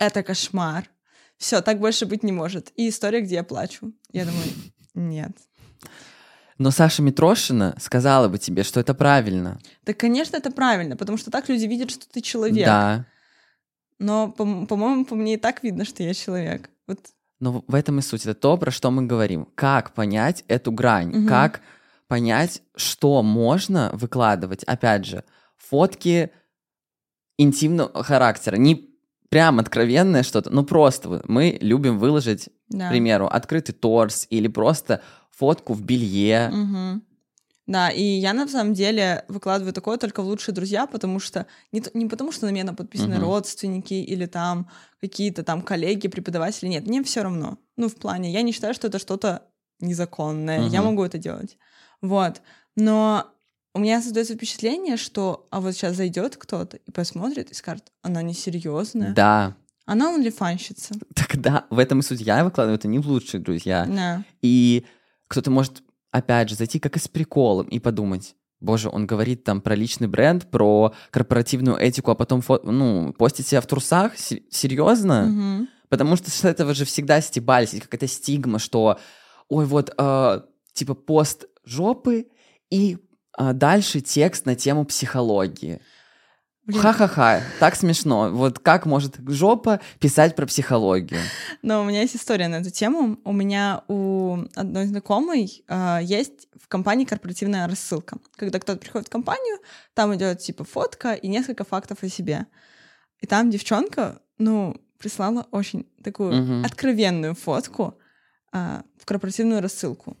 это 0.00 0.22
кошмар, 0.24 0.88
все, 1.36 1.60
так 1.60 1.78
больше 1.78 2.06
быть 2.06 2.22
не 2.24 2.32
может. 2.32 2.72
И 2.74 2.88
история, 2.88 3.20
где 3.20 3.36
я 3.36 3.44
плачу. 3.44 3.92
Я 4.12 4.24
думаю, 4.24 4.44
нет. 4.94 5.32
Но 6.58 6.70
Саша 6.70 7.02
Митрошина 7.02 7.74
сказала 7.80 8.28
бы 8.28 8.38
тебе, 8.38 8.64
что 8.64 8.80
это 8.80 8.92
правильно. 8.92 9.58
Так, 9.84 9.96
конечно, 9.96 10.36
это 10.36 10.50
правильно, 10.50 10.96
потому 10.96 11.16
что 11.16 11.30
так 11.30 11.48
люди 11.48 11.64
видят, 11.66 11.90
что 11.90 12.06
ты 12.08 12.20
человек. 12.20 12.66
Да. 12.66 13.06
Но, 13.98 14.30
по- 14.30 14.66
по-моему, 14.66 15.04
по 15.04 15.14
мне 15.14 15.34
и 15.34 15.36
так 15.38 15.62
видно, 15.62 15.84
что 15.84 16.02
я 16.02 16.12
человек. 16.12 16.68
Вот 16.86 16.98
Но 17.38 17.64
в 17.66 17.74
этом 17.74 17.98
и 17.98 18.02
суть. 18.02 18.22
Это 18.26 18.34
то, 18.34 18.56
про 18.58 18.70
что 18.70 18.90
мы 18.90 19.06
говорим. 19.06 19.46
Как 19.54 19.92
понять 19.94 20.44
эту 20.48 20.72
грань? 20.72 21.08
Мгм. 21.08 21.28
Как 21.28 21.60
понять, 22.08 22.62
что 22.76 23.22
можно 23.22 23.90
выкладывать? 23.94 24.62
Опять 24.64 25.06
же, 25.06 25.24
фотки 25.56 26.30
интимного 27.38 28.02
характера. 28.02 28.56
Не 28.56 28.89
прям 29.30 29.58
откровенное 29.58 30.22
что-то, 30.22 30.50
но 30.50 30.62
просто 30.64 31.22
мы 31.26 31.56
любим 31.60 31.98
выложить, 31.98 32.50
да. 32.68 32.86
к 32.86 32.90
примеру, 32.90 33.26
открытый 33.26 33.74
торс 33.74 34.26
или 34.28 34.48
просто 34.48 35.00
фотку 35.30 35.72
в 35.72 35.82
белье. 35.82 36.50
Мгм. 36.52 37.02
Да, 37.66 37.88
и 37.88 38.02
я 38.02 38.32
на 38.32 38.48
самом 38.48 38.74
деле 38.74 39.24
выкладываю 39.28 39.72
такое 39.72 39.96
только 39.96 40.22
в 40.22 40.26
лучшие 40.26 40.52
друзья, 40.52 40.88
потому 40.88 41.20
что 41.20 41.46
не, 41.70 41.82
не 41.94 42.06
потому, 42.06 42.32
что 42.32 42.46
на 42.46 42.50
меня 42.50 42.72
подписаны 42.72 43.14
Мгм. 43.14 43.22
родственники 43.24 43.94
или 43.94 44.26
там 44.26 44.68
какие-то 45.00 45.44
там 45.44 45.62
коллеги, 45.62 46.08
преподаватели. 46.08 46.68
Нет, 46.68 46.86
мне 46.88 47.04
все 47.04 47.22
равно. 47.22 47.58
Ну, 47.76 47.88
в 47.88 47.94
плане, 47.94 48.32
я 48.32 48.42
не 48.42 48.50
считаю, 48.50 48.74
что 48.74 48.88
это 48.88 48.98
что-то 48.98 49.42
незаконное. 49.78 50.66
Я 50.68 50.80
Мгм. 50.80 50.90
могу 50.90 51.04
это 51.04 51.18
делать. 51.18 51.58
Вот. 52.02 52.42
Но 52.74 53.26
у 53.74 53.78
меня 53.78 54.02
создается 54.02 54.34
впечатление, 54.34 54.96
что 54.96 55.46
а 55.50 55.60
вот 55.60 55.74
сейчас 55.74 55.96
зайдет 55.96 56.36
кто-то 56.36 56.78
и 56.78 56.90
посмотрит 56.90 57.50
и 57.50 57.54
скажет, 57.54 57.92
она 58.02 58.22
несерьезная. 58.22 59.14
Да. 59.14 59.56
Она 59.86 60.14
онлифанщица. 60.14 60.94
Тогда 61.14 61.66
в 61.70 61.78
этом 61.78 62.00
и 62.00 62.02
суть. 62.02 62.20
Я 62.20 62.44
выкладываю 62.44 62.78
это 62.78 62.88
не 62.88 62.98
в 62.98 63.08
лучшие 63.08 63.40
друзья. 63.40 63.86
Да. 63.86 64.24
И 64.42 64.84
кто-то 65.28 65.50
может, 65.50 65.82
опять 66.10 66.48
же, 66.48 66.54
зайти 66.56 66.78
как 66.78 66.96
и 66.96 67.00
с 67.00 67.08
приколом 67.08 67.66
и 67.66 67.78
подумать, 67.78 68.34
боже, 68.60 68.88
он 68.88 69.06
говорит 69.06 69.44
там 69.44 69.60
про 69.60 69.74
личный 69.74 70.06
бренд, 70.08 70.50
про 70.50 70.94
корпоративную 71.10 71.76
этику, 71.76 72.10
а 72.10 72.14
потом 72.14 72.40
фо- 72.40 72.60
ну, 72.62 73.12
постить 73.14 73.46
себя 73.46 73.60
в 73.60 73.66
трусах? 73.66 74.16
Се- 74.18 74.42
Серьезно? 74.50 75.22
Мгм. 75.26 75.68
Потому 75.88 76.16
что 76.16 76.30
с 76.30 76.44
этого 76.44 76.74
же 76.74 76.84
всегда 76.84 77.20
стебались, 77.20 77.70
есть 77.72 77.84
какая-то 77.84 78.06
стигма, 78.06 78.58
что, 78.60 78.98
ой, 79.48 79.64
вот, 79.66 79.92
э, 79.96 80.40
типа, 80.72 80.94
пост 80.94 81.46
жопы 81.64 82.28
и 82.70 82.98
дальше 83.52 84.00
текст 84.00 84.46
на 84.46 84.54
тему 84.54 84.84
психологии. 84.84 85.80
Ха-ха-ха, 86.72 87.42
так 87.58 87.74
смешно. 87.74 88.30
Вот 88.30 88.58
как 88.60 88.86
может 88.86 89.16
жопа 89.26 89.80
писать 89.98 90.36
про 90.36 90.46
психологию? 90.46 91.20
Но 91.62 91.80
у 91.82 91.84
меня 91.84 92.02
есть 92.02 92.14
история 92.14 92.46
на 92.48 92.56
эту 92.56 92.70
тему. 92.70 93.18
У 93.24 93.32
меня 93.32 93.82
у 93.88 94.44
одной 94.54 94.86
знакомой 94.86 95.64
а, 95.68 95.98
есть 96.00 96.46
в 96.62 96.68
компании 96.68 97.06
корпоративная 97.06 97.66
рассылка. 97.66 98.18
Когда 98.36 98.60
кто-то 98.60 98.78
приходит 98.78 99.08
в 99.08 99.10
компанию, 99.10 99.58
там 99.94 100.14
идет 100.14 100.38
типа 100.38 100.62
фотка 100.64 101.14
и 101.14 101.26
несколько 101.26 101.64
фактов 101.64 101.98
о 102.02 102.08
себе. 102.08 102.46
И 103.20 103.26
там 103.26 103.50
девчонка, 103.50 104.20
ну, 104.38 104.76
прислала 104.98 105.46
очень 105.50 105.86
такую 106.04 106.34
Мгм. 106.42 106.64
откровенную 106.64 107.34
фотку 107.34 107.98
а, 108.52 108.84
в 108.96 109.06
корпоративную 109.06 109.60
рассылку. 109.60 110.16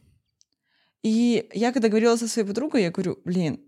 И 1.02 1.48
я 1.52 1.72
когда 1.72 1.88
говорила 1.88 2.16
со 2.16 2.28
своей 2.28 2.46
подругой, 2.46 2.82
я 2.82 2.90
говорю, 2.90 3.18
блин, 3.24 3.60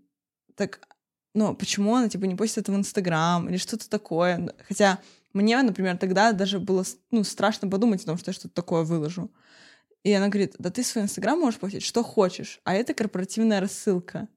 так, 0.55 0.87
ну, 1.33 1.55
почему 1.55 1.95
она, 1.95 2.09
типа, 2.09 2.25
не 2.25 2.35
постит 2.35 2.59
это 2.59 2.71
в 2.71 2.75
Инстаграм 2.75 3.49
или 3.49 3.57
что-то 3.57 3.89
такое? 3.89 4.53
Хотя 4.67 4.99
мне, 5.33 5.61
например, 5.61 5.97
тогда 5.97 6.31
даже 6.31 6.59
было, 6.59 6.83
ну, 7.09 7.23
страшно 7.23 7.67
подумать 7.67 8.03
о 8.03 8.05
том, 8.05 8.17
что 8.17 8.29
я 8.29 8.33
что-то 8.33 8.53
такое 8.53 8.83
выложу. 8.83 9.31
И 10.03 10.11
она 10.11 10.27
говорит, 10.27 10.55
да 10.59 10.69
ты 10.69 10.83
свой 10.83 11.05
Инстаграм 11.05 11.39
можешь 11.39 11.59
постить, 11.59 11.83
что 11.83 12.03
хочешь, 12.03 12.59
а 12.65 12.75
это 12.75 12.93
корпоративная 12.93 13.59
рассылка. 13.59 14.27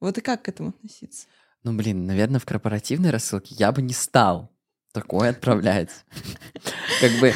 Вот 0.00 0.18
и 0.18 0.20
как 0.20 0.42
к 0.42 0.48
этому 0.48 0.70
относиться? 0.70 1.26
Ну, 1.62 1.72
блин, 1.74 2.06
наверное, 2.06 2.40
в 2.40 2.46
корпоративной 2.46 3.10
рассылке 3.10 3.54
я 3.54 3.70
бы 3.70 3.82
не 3.82 3.92
стал 3.92 4.50
такое 4.92 5.30
отправлять. 5.30 5.90
Как 7.00 7.12
бы 7.20 7.32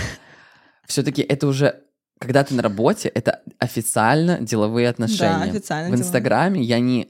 все-таки 0.87 1.23
это 1.23 1.47
уже, 1.47 1.84
когда 2.19 2.45
ты 2.45 2.55
на 2.55 2.63
работе, 2.63 3.09
это 3.09 3.41
официально 3.59 4.39
деловые 4.41 4.89
отношения. 4.89 5.45
Да, 5.47 5.51
официально. 5.51 5.89
В 5.89 5.91
деловые. 5.91 6.01
Инстаграме 6.07 6.63
я 6.63 6.79
не, 6.79 7.09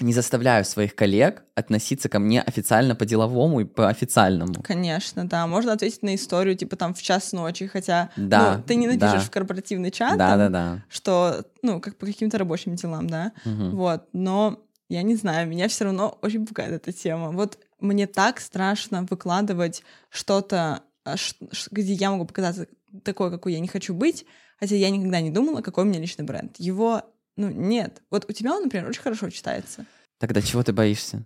не 0.00 0.12
заставляю 0.12 0.64
своих 0.64 0.94
коллег 0.94 1.42
относиться 1.54 2.08
ко 2.08 2.18
мне 2.18 2.42
официально 2.42 2.94
по-деловому 2.94 3.60
и 3.60 3.64
по-официальному. 3.64 4.54
Конечно, 4.62 5.26
да. 5.26 5.46
Можно 5.46 5.72
ответить 5.72 6.02
на 6.02 6.14
историю, 6.14 6.56
типа, 6.56 6.76
там, 6.76 6.94
в 6.94 7.02
час 7.02 7.32
ночи, 7.32 7.66
хотя 7.66 8.10
Да, 8.16 8.56
ну, 8.58 8.62
ты 8.64 8.74
не 8.74 8.86
напишешь 8.86 9.12
да. 9.12 9.20
в 9.20 9.30
корпоративный 9.30 9.90
чат, 9.90 10.10
там, 10.10 10.18
Да-да-да. 10.18 10.84
что, 10.88 11.44
ну, 11.62 11.80
как 11.80 11.96
по 11.96 12.06
каким-то 12.06 12.38
рабочим 12.38 12.74
делам, 12.74 13.08
да. 13.08 13.32
Мгм. 13.44 13.76
Вот, 13.76 14.08
но 14.12 14.60
я 14.88 15.02
не 15.02 15.16
знаю, 15.16 15.48
меня 15.48 15.68
все 15.68 15.84
равно 15.84 16.18
очень 16.22 16.46
пугает 16.46 16.72
эта 16.72 16.92
тема. 16.92 17.30
Вот 17.30 17.58
мне 17.80 18.06
так 18.06 18.40
страшно 18.40 19.06
выкладывать 19.08 19.82
что-то, 20.10 20.82
а, 21.04 21.14
где 21.70 21.92
я 21.92 22.10
могу 22.10 22.24
показаться 22.24 22.66
такой, 23.04 23.30
какой 23.30 23.52
я 23.54 23.60
не 23.60 23.68
хочу 23.68 23.94
быть, 23.94 24.24
хотя 24.58 24.74
я 24.76 24.90
никогда 24.90 25.20
не 25.20 25.30
думала, 25.30 25.60
какой 25.62 25.84
у 25.84 25.86
меня 25.86 26.00
личный 26.00 26.24
бренд. 26.24 26.56
Его, 26.58 27.02
ну, 27.36 27.48
нет. 27.50 28.02
Вот 28.10 28.28
у 28.28 28.32
тебя 28.32 28.54
он, 28.54 28.64
например, 28.64 28.88
очень 28.88 29.02
хорошо 29.02 29.30
читается. 29.30 29.86
Тогда 30.18 30.42
чего 30.42 30.62
ты 30.62 30.72
боишься? 30.72 31.24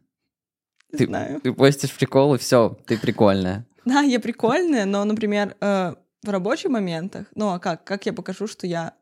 Не 0.93 0.99
Ты- 0.99 1.07
знаю. 1.07 1.41
Ты 1.41 1.53
постишь 1.53 1.95
приколы, 1.95 2.39
все, 2.39 2.77
ты 2.87 2.99
прикольная. 2.99 3.67
Да, 3.85 4.01
я 4.03 4.21
прикольная, 4.21 4.85
но, 4.85 5.03
например, 5.05 5.57
э, 5.61 5.95
в 6.23 6.29
рабочих 6.29 6.71
моментах, 6.71 7.27
ну, 7.35 7.49
а 7.49 7.59
как? 7.59 7.83
Как 7.83 8.07
я 8.07 8.13
покажу, 8.13 8.47
что 8.47 8.65
я 8.67 8.95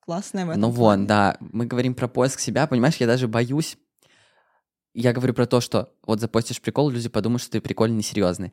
классная 0.00 0.44
в 0.44 0.50
этом 0.50 0.60
Ну 0.60 0.68
вон, 0.70 1.06
да, 1.06 1.38
мы 1.40 1.64
говорим 1.64 1.94
про 1.94 2.08
поиск 2.08 2.38
себя, 2.38 2.66
понимаешь, 2.66 2.96
я 2.96 3.06
даже 3.06 3.26
боюсь. 3.26 3.78
Я 4.92 5.14
говорю 5.14 5.32
про 5.32 5.46
то, 5.46 5.62
что 5.62 5.94
вот 6.06 6.20
запостишь 6.20 6.60
прикол, 6.60 6.90
люди 6.90 7.08
подумают, 7.08 7.40
что 7.40 7.52
ты 7.52 7.60
прикольный, 7.62 7.96
несерьезный. 7.96 8.52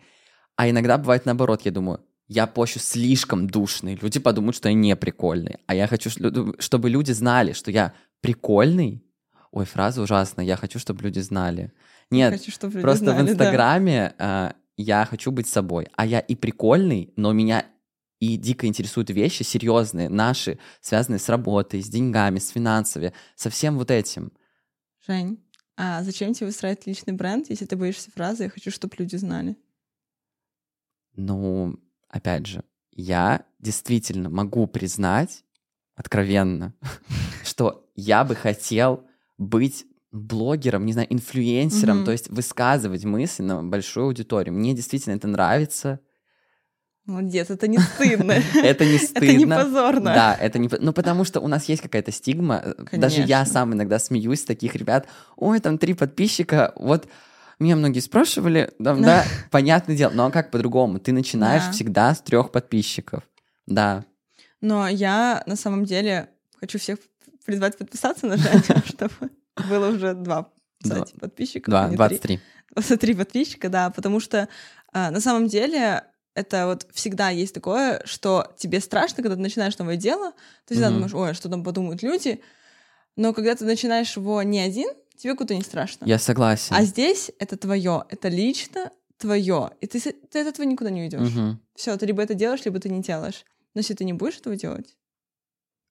А 0.56 0.70
иногда 0.70 0.98
бывает 0.98 1.26
наоборот, 1.26 1.64
я 1.64 1.72
думаю, 1.72 2.06
я 2.30 2.46
пощу 2.46 2.80
слишком 2.80 3.50
душный, 3.50 3.96
люди 3.96 4.20
подумают, 4.20 4.56
что 4.56 4.70
я 4.70 4.76
не 4.76 4.96
прикольный. 4.96 5.58
А 5.66 5.74
я 5.74 5.88
хочу, 5.88 6.12
чтобы 6.60 6.90
люди 6.90 7.12
знали, 7.12 7.54
что 7.54 7.72
я 7.72 7.94
прикольный. 8.22 9.04
Ой, 9.52 9.66
фраза 9.66 10.04
ужасная, 10.04 10.46
я 10.46 10.56
хочу, 10.56 10.78
чтобы 10.78 11.02
люди 11.04 11.20
знали. 11.20 11.74
Нет, 12.12 12.34
Хочу, 12.34 12.52
чтобы 12.52 12.74
люди 12.74 12.84
Просто 12.84 13.06
знали, 13.06 13.22
в 13.22 13.26
да. 13.26 13.32
Инстаграме 13.32 14.14
а, 14.20 14.56
я 14.78 15.06
хочу 15.06 15.32
быть 15.32 15.48
собой, 15.48 15.88
а 15.96 16.06
я 16.06 16.20
и 16.20 16.36
прикольный, 16.36 17.12
но 17.16 17.34
меня 17.34 17.66
и 18.20 18.38
дико 18.38 18.68
интересуют 18.68 19.10
вещи 19.10 19.42
серьезные, 19.42 20.08
наши, 20.08 20.60
связанные 20.82 21.20
с 21.20 21.30
работой, 21.30 21.82
с 21.82 21.90
деньгами, 21.90 22.38
с 22.38 22.50
финансами, 22.50 23.12
со 23.36 23.50
всем 23.50 23.76
вот 23.78 23.90
этим. 23.90 24.32
Жень, 25.08 25.44
а 25.78 26.04
зачем 26.04 26.34
тебе 26.34 26.48
выстраивать 26.48 26.86
личный 26.86 27.14
бренд, 27.14 27.50
если 27.50 27.66
ты 27.66 27.76
боишься 27.76 28.12
фразы 28.12 28.44
«я 28.44 28.50
хочу, 28.50 28.70
чтобы 28.70 28.96
люди 29.00 29.16
знали»? 29.16 29.56
Ну, 31.16 31.80
опять 32.10 32.46
же, 32.46 32.64
я 32.92 33.46
действительно 33.60 34.30
могу 34.30 34.68
признать 34.68 35.44
откровенно, 35.96 36.74
что 37.44 37.90
я 37.96 38.24
бы 38.24 38.36
хотел 38.36 39.06
быть 39.38 39.86
блогером, 40.12 40.86
не 40.86 40.94
знаю, 40.94 41.08
инфлюенсером, 41.14 41.98
Мгм. 41.98 42.06
то 42.06 42.12
есть 42.12 42.30
высказывать 42.30 43.06
мысли 43.06 43.44
на 43.44 43.62
большую 43.64 44.08
аудиторию. 44.08 44.54
Мне 44.56 44.74
действительно 44.74 45.14
это 45.16 45.28
нравится. 45.28 46.00
Молодец, 47.06 47.50
это 47.50 47.68
не 47.68 47.80
стыдно. 47.80 48.32
Это 48.54 48.54
не 48.54 48.62
Это 48.64 48.86
не 48.86 48.98
стыдно. 49.00 49.56
позорно. 49.64 50.14
Да, 50.14 50.38
это 50.40 50.60
не... 50.60 50.70
Ну, 50.80 50.94
потому 50.94 51.24
что 51.24 51.40
у 51.40 51.48
нас 51.48 51.66
есть 51.66 51.82
какая-то 51.82 52.12
стигма. 52.12 52.76
Даже 52.92 53.22
я 53.22 53.46
сам 53.48 53.74
иногда 53.74 53.98
смеюсь 53.98 54.44
таких 54.44 54.76
ребят. 54.76 55.08
Ой, 55.36 55.60
там 55.60 55.80
три 55.80 55.96
подписчика. 55.96 56.72
Вот 56.76 57.08
меня 57.60 57.76
многие 57.76 58.00
спрашивали, 58.00 58.72
там, 58.84 59.02
да, 59.02 59.26
понятное 59.52 59.96
дело. 59.96 60.12
Но 60.12 60.26
а 60.28 60.32
как 60.32 60.52
по-другому? 60.52 61.00
Ты 61.00 61.12
начинаешь 61.12 61.66
Да. 61.66 61.72
всегда 61.72 62.16
с 62.16 62.22
трех 62.22 62.52
подписчиков. 62.52 63.24
Да. 63.68 64.06
Но 64.62 64.88
я 64.88 65.44
на 65.46 65.56
самом 65.56 65.86
деле 65.86 66.30
хочу 66.60 66.80
всех 66.80 67.00
призвать 67.46 67.78
подписаться 67.78 68.28
на 68.28 68.38
Женю, 68.38 68.62
чтобы 68.86 69.14
было 69.70 69.90
уже 69.90 70.14
два 70.14 70.52
кстати, 70.82 71.16
подписчика. 71.16 71.70
Два, 71.70 71.86
а 71.86 71.90
не 71.90 71.96
три. 71.98 72.08
23. 72.08 72.40
23 72.76 73.14
подписчика, 73.16 73.70
да, 73.70 73.90
потому 73.90 74.20
что 74.20 74.48
а, 74.94 75.12
на 75.12 75.20
самом 75.20 75.48
деле 75.48 76.04
это 76.36 76.68
вот 76.68 76.88
всегда 76.94 77.30
есть 77.30 77.54
такое, 77.54 78.02
что 78.06 78.54
тебе 78.58 78.80
страшно, 78.80 79.18
когда 79.18 79.36
ты 79.36 79.42
начинаешь 79.42 79.78
новое 79.78 79.98
дело, 79.98 80.32
ты 80.66 80.74
всегда 80.74 80.90
думаешь, 80.90 81.14
ой, 81.14 81.32
а 81.32 81.34
что 81.34 81.50
там 81.50 81.64
подумают 81.64 82.02
люди, 82.02 82.42
но 83.18 83.34
когда 83.34 83.56
ты 83.56 83.66
начинаешь 83.66 84.16
его 84.16 84.42
не 84.44 84.60
один, 84.60 84.90
тебе 85.20 85.36
куда 85.36 85.54
не 85.56 85.62
страшно. 85.62 86.06
Я 86.06 86.18
согласен. 86.18 86.76
А 86.76 86.84
здесь 86.84 87.32
это 87.40 87.58
твое, 87.58 88.06
это 88.10 88.30
лично 88.30 88.92
твое, 89.18 89.72
и 89.82 89.88
ты, 89.88 90.00
ты 90.00 90.42
от 90.42 90.48
этого 90.48 90.66
никуда 90.66 90.90
не 90.90 91.02
уйдешь. 91.02 91.34
Мгм. 91.34 91.62
Все, 91.76 91.96
ты 91.98 92.06
либо 92.06 92.24
это 92.24 92.34
делаешь, 92.34 92.64
либо 92.66 92.80
ты 92.80 92.90
не 92.90 93.02
делаешь. 93.02 93.44
Но 93.76 93.80
если 93.80 93.94
ты 93.94 94.06
не 94.06 94.14
будешь 94.14 94.38
этого 94.38 94.56
делать, 94.56 94.96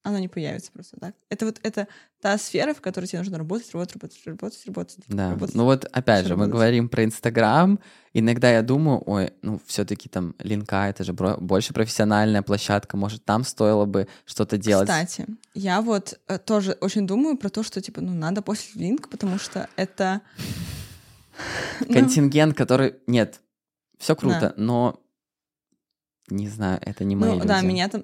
оно 0.02 0.18
не 0.18 0.28
появится 0.28 0.72
просто 0.72 0.96
так. 0.98 1.14
Это 1.28 1.44
вот 1.44 1.60
это 1.62 1.86
та 2.20 2.38
сфера, 2.38 2.72
в 2.74 2.80
которой 2.80 3.06
тебе 3.06 3.18
нужно 3.18 3.38
работать, 3.38 3.72
работать, 3.72 3.96
работать, 3.96 4.26
работать, 4.26 4.66
работать. 4.66 4.98
Да. 5.08 5.30
работать. 5.30 5.54
Ну 5.54 5.64
вот 5.64 5.84
опять 5.84 6.26
же, 6.26 6.34
мы 6.34 6.44
работать. 6.44 6.52
говорим 6.52 6.88
про 6.88 7.04
Инстаграм. 7.04 7.78
Иногда 8.14 8.50
я 8.50 8.62
думаю, 8.62 9.02
ой, 9.06 9.32
ну 9.42 9.60
все-таки 9.66 10.08
там 10.08 10.34
линка, 10.38 10.88
это 10.88 11.04
же 11.04 11.12
больше 11.12 11.74
профессиональная 11.74 12.42
площадка, 12.42 12.96
может 12.96 13.24
там 13.24 13.44
стоило 13.44 13.84
бы 13.84 14.08
что-то 14.24 14.56
делать. 14.56 14.88
Кстати, 14.88 15.26
я 15.54 15.80
вот 15.80 16.18
э, 16.26 16.38
тоже 16.38 16.72
очень 16.80 17.06
думаю 17.06 17.36
про 17.36 17.50
то, 17.50 17.62
что 17.62 17.80
типа, 17.80 18.00
ну, 18.00 18.12
надо 18.14 18.42
после 18.42 18.80
линк, 18.80 19.08
потому 19.08 19.38
что 19.38 19.68
это... 19.76 20.22
ну, 21.80 21.92
Контингент, 21.92 22.56
который... 22.56 22.94
Нет, 23.06 23.40
все 23.98 24.16
круто, 24.16 24.54
но 24.56 25.00
не 26.30 26.48
знаю, 26.48 26.78
это 26.82 27.04
не 27.04 27.16
мои 27.16 27.38
Ну, 27.38 27.44
да, 27.44 27.60
меня 27.62 27.88
там... 27.88 28.02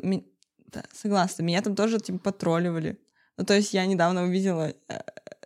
да, 0.75 0.83
согласна, 0.93 1.43
меня 1.43 1.62
там 1.62 1.75
тоже, 1.75 1.99
типа, 2.00 2.19
потролливали. 2.19 2.99
Ну, 3.37 3.45
то 3.45 3.54
есть 3.54 3.75
я 3.75 3.85
недавно 3.87 4.25
увидела 4.25 4.73
э, 4.88 4.99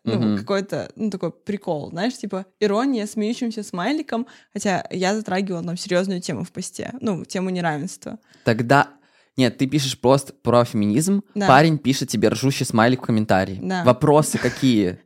ну, 0.05 0.15
Мгм. 0.15 0.39
какой-то, 0.39 0.91
ну, 0.97 1.11
такой 1.11 1.31
прикол, 1.33 1.91
знаешь, 1.91 2.17
типа, 2.17 2.47
ирония 2.61 3.07
смеющимся 3.07 3.63
смайликом, 3.63 4.27
хотя 4.53 4.87
я 4.91 5.15
затрагивала 5.15 5.63
там 5.63 5.77
серьезную 5.77 6.21
тему 6.21 6.45
в 6.45 6.51
посте, 6.53 6.93
ну, 7.01 7.25
тему 7.25 7.51
неравенства. 7.51 8.19
Тогда... 8.45 8.89
Нет, 9.37 9.57
ты 9.57 9.69
пишешь 9.69 9.97
просто 10.01 10.33
про 10.33 10.65
феминизм, 10.65 11.23
Да. 11.37 11.47
парень 11.47 11.79
пишет 11.79 12.09
тебе 12.09 12.29
ржущий 12.29 12.67
смайлик 12.67 13.03
в 13.03 13.07
комментарии. 13.07 13.61
Да. 13.63 13.85
Вопросы 13.85 14.37
какие? 14.37 14.99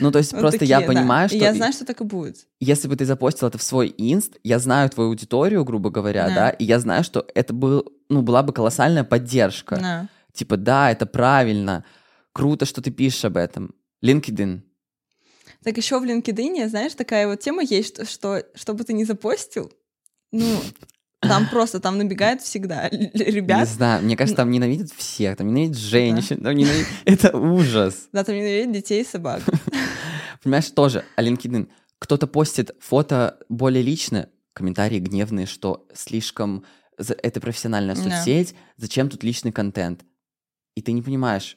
Ну, 0.00 0.10
то 0.10 0.18
есть 0.18 0.32
Вот 0.32 0.40
просто 0.40 0.64
я 0.64 0.76
такие, 0.80 0.88
да. 0.88 1.00
понимаю, 1.00 1.26
И 1.28 1.36
что... 1.36 1.38
я 1.44 1.54
знаю, 1.54 1.72
что 1.72 1.84
так 1.84 2.00
и 2.00 2.04
будет. 2.04 2.46
если 2.60 2.88
бы 2.88 2.96
ты 2.96 3.04
запостил 3.04 3.48
это 3.48 3.58
в 3.58 3.62
свой 3.62 3.92
инст, 3.98 4.36
я 4.42 4.58
знаю 4.58 4.88
твою 4.88 5.10
аудиторию, 5.10 5.64
грубо 5.64 5.90
говоря, 5.90 6.28
Да. 6.28 6.34
да, 6.34 6.50
и 6.50 6.64
я 6.64 6.78
знаю, 6.78 7.04
что 7.04 7.26
это 7.34 7.52
был, 7.52 7.92
ну, 8.08 8.22
была 8.22 8.42
бы 8.42 8.52
колоссальная 8.54 9.04
поддержка. 9.04 9.76
Да. 9.76 10.08
Типа, 10.32 10.56
да, 10.56 10.90
это 10.90 11.04
правильно, 11.06 11.84
круто, 12.32 12.64
что 12.64 12.80
ты 12.80 12.90
пишешь 12.90 13.24
об 13.26 13.36
этом. 13.36 13.74
LinkedIn. 14.02 14.60
Так 15.62 15.76
еще 15.76 15.98
в 16.00 16.04
LinkedIn, 16.04 16.68
знаешь, 16.68 16.94
такая 16.94 17.26
вот 17.28 17.40
тема 17.40 17.62
есть, 17.62 17.96
что, 18.08 18.40
что 18.40 18.46
что 18.54 18.72
бы 18.72 18.84
ты 18.84 18.94
ни 18.94 19.04
запостил, 19.04 19.70
ну, 20.32 20.58
там 21.20 21.48
просто, 21.50 21.80
там 21.80 21.98
набегает 21.98 22.40
всегда 22.42 22.88
л- 22.88 22.98
Не 22.98 23.10
ребят, 23.24 23.68
знаю, 23.68 24.02
мне 24.02 24.16
кажется, 24.16 24.36
там 24.36 24.50
ненавидят 24.50 24.90
всех, 24.92 25.36
там 25.36 25.48
ненавидят 25.48 25.76
женщин, 25.76 26.40
там 26.42 26.54
ненавидят... 26.56 26.86
Это 27.04 27.36
ужас. 27.36 28.08
да, 28.12 28.24
там 28.24 28.34
ненавидят 28.34 28.72
детей 28.72 29.02
и 29.02 29.06
собак. 29.06 29.42
Понимаешь, 30.42 30.70
тоже, 30.70 31.04
а 31.16 31.22
LinkedIn, 31.22 31.68
кто-то 31.98 32.26
постит 32.26 32.70
фото 32.80 33.38
более 33.48 33.82
личное, 33.82 34.30
комментарии 34.52 34.98
гневные, 34.98 35.46
что 35.46 35.86
слишком... 35.94 36.64
Это 36.96 37.40
профессиональная 37.40 37.94
Да. 37.94 38.02
соцсеть, 38.02 38.54
зачем 38.76 39.08
тут 39.08 39.22
личный 39.24 39.52
контент? 39.52 40.04
И 40.74 40.82
ты 40.82 40.92
не 40.92 41.00
понимаешь, 41.02 41.56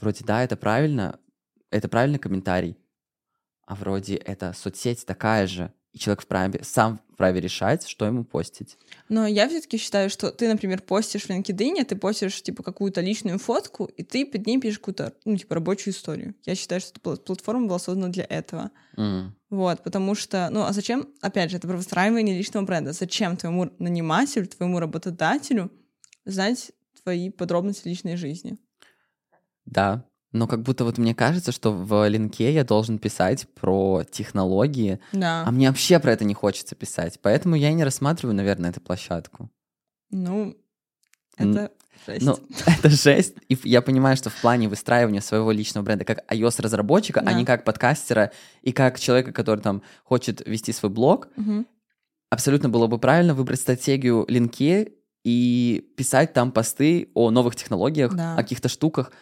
вроде 0.00 0.24
да, 0.24 0.42
это 0.42 0.56
правильно, 0.56 1.18
это 1.70 1.88
правильный 1.88 2.18
комментарий, 2.18 2.76
а 3.66 3.74
вроде 3.76 4.16
это 4.16 4.52
соцсеть 4.52 5.06
такая 5.06 5.46
же, 5.46 5.72
и 5.92 5.98
человек 5.98 6.22
вправе, 6.22 6.60
сам 6.62 7.00
вправе 7.12 7.40
решать, 7.40 7.86
что 7.86 8.06
ему 8.06 8.24
постить. 8.24 8.78
Но 9.08 9.26
я 9.26 9.48
все-таки 9.48 9.76
считаю, 9.76 10.08
что 10.08 10.30
ты, 10.30 10.48
например, 10.48 10.82
постишь 10.82 11.24
в 11.24 11.30
LinkedIn, 11.30 11.84
ты 11.84 11.96
постишь, 11.96 12.42
типа, 12.42 12.62
какую-то 12.62 13.00
личную 13.00 13.38
фотку, 13.38 13.86
и 13.86 14.02
ты 14.02 14.24
под 14.24 14.46
ней 14.46 14.60
пишешь 14.60 14.78
какую-то, 14.78 15.14
ну, 15.24 15.36
типа, 15.36 15.56
рабочую 15.56 15.92
историю. 15.92 16.34
Я 16.46 16.54
считаю, 16.54 16.80
что 16.80 16.92
эта 16.92 17.00
пла- 17.00 17.16
платформа 17.16 17.66
была 17.66 17.78
создана 17.78 18.08
для 18.08 18.24
этого. 18.24 18.70
М. 18.96 19.36
Вот, 19.50 19.82
потому 19.82 20.14
что, 20.14 20.48
ну, 20.50 20.62
а 20.62 20.72
зачем, 20.72 21.08
опять 21.20 21.50
же, 21.50 21.56
это 21.56 21.66
про 21.66 21.76
выстраивание 21.76 22.38
личного 22.38 22.64
бренда. 22.64 22.92
Зачем 22.92 23.36
твоему 23.36 23.70
нанимателю, 23.78 24.46
твоему 24.46 24.78
работодателю 24.78 25.72
знать 26.24 26.70
твои 27.02 27.30
подробности 27.30 27.88
личной 27.88 28.16
жизни? 28.16 28.56
Да, 29.64 30.04
но 30.32 30.46
как 30.46 30.62
будто 30.62 30.84
вот 30.84 30.98
мне 30.98 31.14
кажется, 31.14 31.52
что 31.52 31.72
в 31.72 32.08
линке 32.08 32.52
я 32.52 32.64
должен 32.64 32.98
писать 32.98 33.46
про 33.54 34.04
технологии, 34.10 35.00
Да. 35.12 35.44
а 35.46 35.50
мне 35.50 35.68
вообще 35.68 35.98
про 35.98 36.12
это 36.12 36.24
не 36.24 36.34
хочется 36.34 36.74
писать, 36.74 37.18
поэтому 37.22 37.56
я 37.56 37.70
и 37.70 37.74
не 37.74 37.84
рассматриваю, 37.84 38.34
наверное, 38.36 38.70
эту 38.70 38.80
площадку. 38.80 39.50
Ну, 40.10 40.56
это 41.36 41.70
жесть. 42.06 42.24
Ну, 42.26 42.38
это 42.66 42.88
жесть. 42.90 43.34
И 43.48 43.58
я 43.64 43.82
понимаю, 43.82 44.16
что 44.16 44.30
в 44.30 44.40
плане 44.40 44.68
выстраивания 44.68 45.20
своего 45.20 45.50
личного 45.52 45.84
бренда 45.84 46.04
как 46.04 46.24
iOS-разработчика, 46.32 47.20
а 47.20 47.24
Да. 47.24 47.32
не 47.32 47.44
как 47.44 47.64
подкастера 47.64 48.30
и 48.62 48.72
как 48.72 48.98
человека, 48.98 49.32
который 49.32 49.60
там 49.60 49.82
хочет 50.04 50.46
вести 50.46 50.72
свой 50.72 50.90
блог, 50.90 51.28
Мгм. 51.36 51.66
абсолютно 52.30 52.68
было 52.68 52.86
бы 52.86 52.98
правильно 52.98 53.34
выбрать 53.34 53.60
стратегию 53.60 54.24
линке 54.28 54.92
и 55.24 55.84
писать 55.96 56.32
там 56.32 56.50
посты 56.52 57.10
о 57.14 57.30
новых 57.30 57.56
технологиях, 57.56 58.14
Да. 58.14 58.34
о 58.34 58.36
каких-то 58.36 58.68
штуках. 58.68 59.12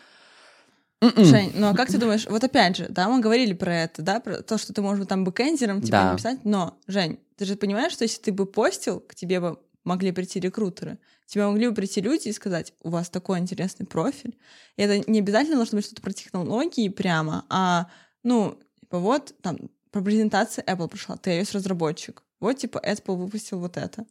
Жень, 1.00 1.52
ну 1.54 1.68
а 1.68 1.74
как 1.74 1.88
ты 1.88 1.98
думаешь, 1.98 2.26
вот 2.28 2.42
опять 2.42 2.76
же, 2.76 2.86
да, 2.88 3.08
мы 3.08 3.20
говорили 3.20 3.52
про 3.52 3.74
это, 3.82 4.02
да, 4.02 4.18
про 4.20 4.42
то, 4.42 4.58
что 4.58 4.72
ты 4.72 4.82
можешь 4.82 5.00
быть 5.00 5.08
там 5.08 5.24
бэкэндером, 5.24 5.80
типа, 5.80 5.92
Да. 5.92 6.10
написать, 6.12 6.44
но, 6.44 6.78
Жень, 6.88 7.20
ты 7.36 7.44
же 7.44 7.54
понимаешь, 7.56 7.92
что 7.92 8.02
если 8.04 8.20
ты 8.20 8.32
бы 8.32 8.46
постил, 8.46 9.00
к 9.00 9.14
тебе 9.14 9.40
бы 9.40 9.58
могли 9.84 10.10
прийти 10.12 10.40
рекрутеры, 10.40 10.98
тебе 11.26 11.46
могли 11.46 11.68
бы 11.68 11.74
прийти 11.74 12.00
люди 12.00 12.28
и 12.28 12.32
сказать, 12.32 12.74
у 12.82 12.90
вас 12.90 13.10
такой 13.10 13.38
интересный 13.38 13.86
профиль. 13.86 14.36
И 14.76 14.82
это 14.82 15.08
не 15.10 15.20
обязательно 15.20 15.56
должно 15.56 15.76
быть 15.76 15.86
что-то 15.86 16.02
про 16.02 16.12
технологии 16.12 16.88
прямо, 16.88 17.44
а, 17.48 17.86
ну, 18.24 18.58
типа, 18.80 18.98
вот, 18.98 19.34
там, 19.40 19.58
про 19.90 20.02
презентацию 20.02 20.64
Apple 20.64 20.88
пришла, 20.88 21.16
ты 21.16 21.40
iOS-разработчик. 21.40 22.22
Вот, 22.40 22.58
типа, 22.58 22.82
Apple 22.84 23.16
выпустил 23.16 23.60
вот 23.60 23.76
это. 23.76 24.04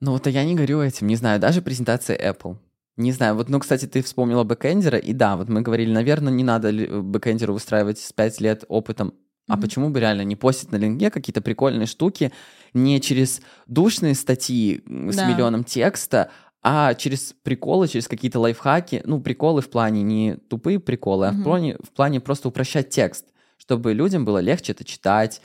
Ну 0.00 0.12
вот 0.12 0.26
я 0.26 0.44
не 0.44 0.54
говорю 0.54 0.82
этим, 0.82 1.06
не 1.06 1.16
знаю, 1.16 1.40
даже 1.40 1.62
презентация 1.62 2.16
Apple. 2.18 2.56
Не 2.96 3.10
знаю, 3.12 3.34
вот, 3.34 3.48
ну, 3.48 3.58
кстати, 3.58 3.86
ты 3.86 4.02
вспомнила 4.02 4.44
бэкэндера, 4.44 4.98
и 4.98 5.12
да, 5.12 5.36
вот 5.36 5.48
мы 5.48 5.62
говорили, 5.62 5.90
наверное, 5.92 6.32
не 6.32 6.44
надо 6.44 6.70
э, 6.70 7.00
бэкэндеру 7.00 7.52
устраивать 7.54 7.98
с 7.98 8.12
5 8.12 8.40
лет 8.40 8.64
опытом. 8.68 9.14
А 9.48 9.54
Мгм. 9.54 9.62
почему 9.62 9.90
бы 9.90 10.00
реально 10.00 10.22
не 10.22 10.36
постить 10.36 10.72
на 10.72 10.76
линке 10.76 11.10
какие-то 11.10 11.42
прикольные 11.42 11.86
штуки 11.86 12.32
не 12.72 12.98
через 13.00 13.42
душные 13.66 14.14
статьи 14.14 14.82
с 14.86 15.16
Да. 15.16 15.26
миллионом 15.28 15.64
текста, 15.64 16.30
а 16.62 16.94
через 16.94 17.34
приколы, 17.42 17.88
через 17.88 18.08
какие-то 18.08 18.40
лайфхаки. 18.40 19.02
Ну, 19.04 19.20
приколы 19.20 19.60
в 19.60 19.68
плане 19.68 20.02
не 20.02 20.36
тупые 20.48 20.78
приколы, 20.80 21.26
а 21.28 21.32
в 21.32 21.42
плане, 21.42 21.76
в 21.82 21.90
плане 21.90 22.20
просто 22.20 22.48
упрощать 22.48 22.88
текст, 22.88 23.26
чтобы 23.58 23.92
людям 23.92 24.24
было 24.24 24.38
легче 24.38 24.72
это 24.72 24.82
читать, 24.84 25.42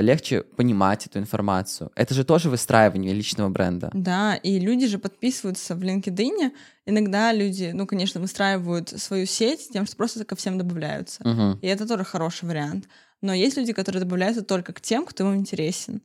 легче 0.00 0.42
понимать 0.42 1.06
эту 1.06 1.18
информацию. 1.18 1.90
Это 1.94 2.14
же 2.14 2.24
тоже 2.24 2.50
выстраивание 2.50 3.12
личного 3.12 3.48
бренда. 3.48 3.90
Да, 3.92 4.34
и 4.36 4.58
люди 4.58 4.86
же 4.86 4.98
подписываются 4.98 5.74
в 5.74 5.82
LinkedIn. 5.82 6.52
Иногда 6.86 7.32
люди, 7.32 7.72
ну, 7.74 7.86
конечно, 7.86 8.20
выстраивают 8.20 8.88
свою 8.88 9.26
сеть 9.26 9.70
тем, 9.72 9.86
что 9.86 9.96
просто 9.96 10.24
ко 10.24 10.36
всем 10.36 10.58
добавляются. 10.58 11.26
Мгм. 11.26 11.58
И 11.60 11.66
это 11.66 11.86
тоже 11.86 12.04
хороший 12.04 12.48
вариант. 12.48 12.88
Но 13.20 13.32
есть 13.32 13.56
люди, 13.56 13.72
которые 13.72 14.02
добавляются 14.02 14.42
только 14.42 14.72
к 14.72 14.80
тем, 14.80 15.06
кто 15.06 15.24
им 15.24 15.36
интересен. 15.38 16.02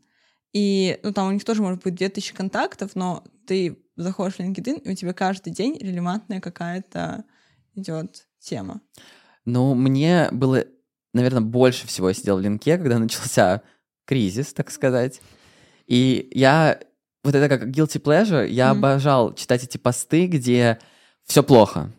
И, 0.53 0.99
ну, 1.03 1.13
там 1.13 1.27
у 1.27 1.31
них 1.31 1.43
тоже 1.43 1.61
может 1.61 1.83
быть 1.83 1.95
2000 1.95 2.33
контактов, 2.33 2.91
но 2.95 3.23
ты 3.45 3.77
заходишь 3.95 4.35
в 4.35 4.39
LinkedIn, 4.39 4.81
и 4.81 4.91
у 4.91 4.95
тебя 4.95 5.13
каждый 5.13 5.51
день 5.51 5.77
релевантная 5.79 6.39
какая-то 6.39 7.23
идет 7.75 8.27
тема. 8.39 8.81
Ну, 9.45 9.75
мне 9.75 10.29
было, 10.31 10.65
наверное, 11.13 11.41
больше 11.41 11.87
всего 11.87 12.09
я 12.09 12.13
сидел 12.15 12.37
в 12.37 12.41
линке, 12.41 12.77
когда 12.77 12.99
начался 12.99 13.61
кризис, 14.05 14.53
так 14.53 14.71
сказать. 14.71 15.21
И 15.87 16.29
я, 16.33 16.79
вот 17.23 17.35
это 17.35 17.49
как 17.49 17.69
guilty 17.69 18.01
pleasure, 18.01 18.47
я 18.47 18.73
Мгм. 18.73 18.79
обожал 18.79 19.33
читать 19.33 19.63
эти 19.63 19.77
посты, 19.77 20.27
где 20.27 20.79
все 21.25 21.43
плохо. 21.43 21.91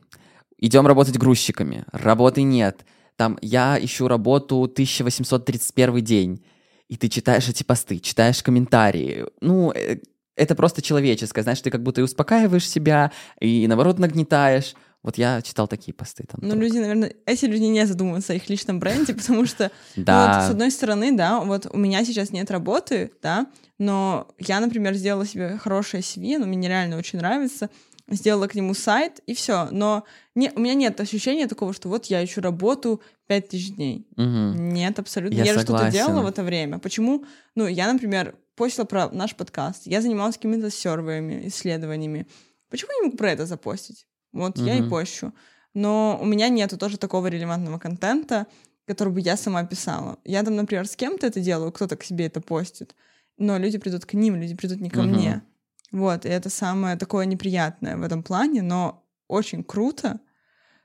Идем 0.58 0.86
работать 0.86 1.16
грузчиками, 1.18 1.84
работы 1.92 2.42
нет. 2.42 2.84
Там 3.16 3.38
я 3.42 3.78
ищу 3.80 4.08
работу 4.08 4.66
1831 4.66 6.00
день. 6.04 6.44
И 6.88 6.96
ты 6.96 7.08
читаешь 7.08 7.48
эти 7.48 7.62
посты, 7.62 7.98
читаешь 7.98 8.42
комментарии. 8.42 9.24
Ну, 9.40 9.70
э, 9.72 9.98
это 10.36 10.54
просто 10.54 10.82
человеческое. 10.82 11.42
Знаешь, 11.42 11.60
ты 11.60 11.70
как 11.70 11.82
будто 11.82 12.00
и 12.00 12.04
успокаиваешь 12.04 12.68
себя, 12.68 13.12
и 13.40 13.66
наоборот 13.68 13.98
нагнетаешь. 13.98 14.74
Вот 15.02 15.16
я 15.16 15.40
читал 15.40 15.66
такие 15.66 15.94
посты 15.94 16.24
там. 16.30 16.40
Ну, 16.42 16.54
люди, 16.54 16.76
наверное, 16.78 17.14
эти 17.24 17.46
люди 17.46 17.62
не 17.64 17.86
задумываются 17.86 18.34
о 18.34 18.36
их 18.36 18.48
личном 18.50 18.80
бренде, 18.80 19.14
потому 19.20 19.46
что 19.46 19.70
Ну, 19.96 20.04
Да. 20.04 20.40
вот, 20.40 20.46
с 20.48 20.50
одной 20.50 20.70
стороны, 20.70 21.16
да, 21.16 21.40
вот 21.40 21.66
у 21.72 21.78
меня 21.78 22.04
сейчас 22.04 22.32
нет 22.32 22.50
работы, 22.50 23.10
да, 23.22 23.46
но 23.78 24.28
я, 24.38 24.60
например, 24.60 24.94
сделала 24.94 25.26
себе 25.26 25.56
хорошее 25.56 26.02
CV, 26.02 26.36
оно 26.36 26.46
мне 26.46 26.56
нереально 26.58 26.98
очень 26.98 27.18
нравится, 27.18 27.70
сделала 28.08 28.46
к 28.46 28.54
нему 28.54 28.74
сайт, 28.74 29.20
и 29.26 29.34
все. 29.34 29.68
Но 29.70 30.04
не, 30.34 30.50
у 30.54 30.60
меня 30.60 30.74
нет 30.74 31.00
ощущения 31.00 31.46
такого, 31.46 31.72
что 31.72 31.88
вот 31.88 32.06
я 32.06 32.22
ищу 32.22 32.42
работу 32.42 33.00
5000 33.28 33.74
дней. 33.76 34.06
Мгм. 34.16 34.74
Нет, 34.74 34.98
абсолютно. 34.98 35.34
Я 35.36 35.44
Я, 35.44 35.54
же 35.54 35.60
что-то 35.60 35.90
делала 35.90 36.22
в 36.22 36.26
это 36.26 36.42
время. 36.42 36.78
Почему? 36.78 37.24
Ну, 37.54 37.66
я, 37.68 37.90
например, 37.90 38.34
постила 38.56 38.84
про 38.84 39.08
наш 39.10 39.34
подкаст, 39.34 39.86
я 39.86 40.02
занималась 40.02 40.36
какими-то 40.36 40.70
сервами, 40.70 41.46
исследованиями. 41.46 42.26
Почему 42.68 42.90
я 42.92 42.98
не 42.98 43.04
могу 43.06 43.16
про 43.16 43.30
это 43.30 43.46
запостить? 43.46 44.06
Вот 44.32 44.58
я 44.58 44.76
и 44.76 44.82
пощу. 44.82 45.32
Но 45.74 46.18
у 46.20 46.24
меня 46.24 46.48
нету 46.48 46.76
тоже 46.76 46.98
такого 46.98 47.28
релевантного 47.28 47.78
контента, 47.78 48.46
который 48.86 49.12
бы 49.12 49.20
я 49.20 49.36
сама 49.36 49.64
писала. 49.64 50.18
Я 50.24 50.42
там, 50.42 50.56
например, 50.56 50.86
с 50.86 50.96
кем-то 50.96 51.26
это 51.26 51.40
делаю, 51.40 51.72
кто-то 51.72 51.96
к 51.96 52.02
себе 52.02 52.26
это 52.26 52.40
постит, 52.40 52.94
но 53.38 53.56
люди 53.56 53.78
придут 53.78 54.04
к 54.04 54.14
ним, 54.14 54.36
люди 54.36 54.54
придут 54.54 54.80
не 54.80 54.90
ко 54.90 55.02
Мгм. 55.02 55.12
мне. 55.12 55.42
Вот, 55.92 56.24
и 56.24 56.28
это 56.28 56.50
самое 56.50 56.96
такое 56.96 57.26
неприятное 57.26 57.96
в 57.96 58.02
этом 58.02 58.22
плане, 58.22 58.62
но 58.62 59.04
очень 59.28 59.64
круто, 59.64 60.20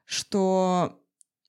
что 0.04 1.00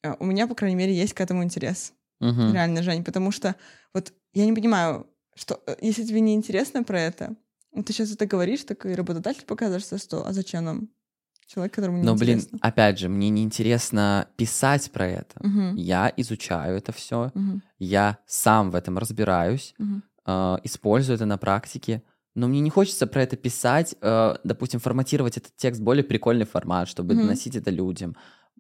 э, 0.02 0.14
у 0.18 0.24
меня, 0.24 0.46
по 0.46 0.54
крайней 0.54 0.76
мере, 0.76 0.94
есть 0.94 1.14
к 1.14 1.20
этому 1.20 1.42
интерес. 1.42 1.92
Мгм. 2.20 2.52
Реально, 2.52 2.82
Жень, 2.82 3.04
потому 3.04 3.30
что 3.30 3.54
вот 3.94 4.12
я 4.32 4.46
не 4.46 4.52
понимаю, 4.52 5.06
что 5.35 5.62
э, 5.66 5.76
если 5.80 6.04
тебе 6.04 6.20
не 6.20 6.35
интересно 6.35 6.82
про 6.85 7.00
это, 7.00 7.37
ну, 7.72 7.82
ты 7.82 7.92
сейчас 7.92 8.12
это 8.12 8.26
говоришь, 8.26 8.64
так 8.64 8.85
и 8.87 8.94
работодатель 8.94 9.44
покажется, 9.44 9.98
что 9.98 10.26
а 10.26 10.32
зачем 10.32 10.64
нам 10.64 10.88
человек, 11.46 11.74
которому 11.74 11.98
не 11.98 12.04
Но, 12.04 12.14
блин, 12.14 12.38
интересно. 12.38 12.59
опять 12.61 12.98
же, 12.98 13.09
мне 13.09 13.28
не 13.30 13.42
интересно 13.42 14.28
писать 14.37 14.90
про 14.92 15.06
это. 15.06 15.35
Мгм, 15.40 15.74
Я 15.76 16.12
изучаю 16.16 16.76
это 16.76 16.92
все, 16.92 17.30
мгм, 17.35 17.62
я 17.78 18.18
сам 18.26 18.70
в 18.70 18.74
этом 18.74 18.98
разбираюсь, 18.98 19.74
мгм. 19.78 20.02
э, 20.26 20.56
использую 20.64 21.16
это 21.16 21.26
на 21.26 21.38
практике. 21.38 22.02
Но 22.35 22.48
мне 22.48 22.61
не 22.61 22.68
хочется 22.70 23.06
про 23.06 23.22
это 23.22 23.37
писать, 23.37 23.94
э, 24.00 24.37
допустим, 24.44 24.80
форматировать 24.80 25.38
этот 25.38 25.56
текст 25.56 25.80
в 25.80 25.85
более 25.85 26.04
прикольный 26.04 26.44
формат, 26.44 26.88
чтобы 26.88 27.14
Мгм. 27.14 27.22
доносить 27.22 27.56
это 27.56 27.70
людям. 27.70 28.16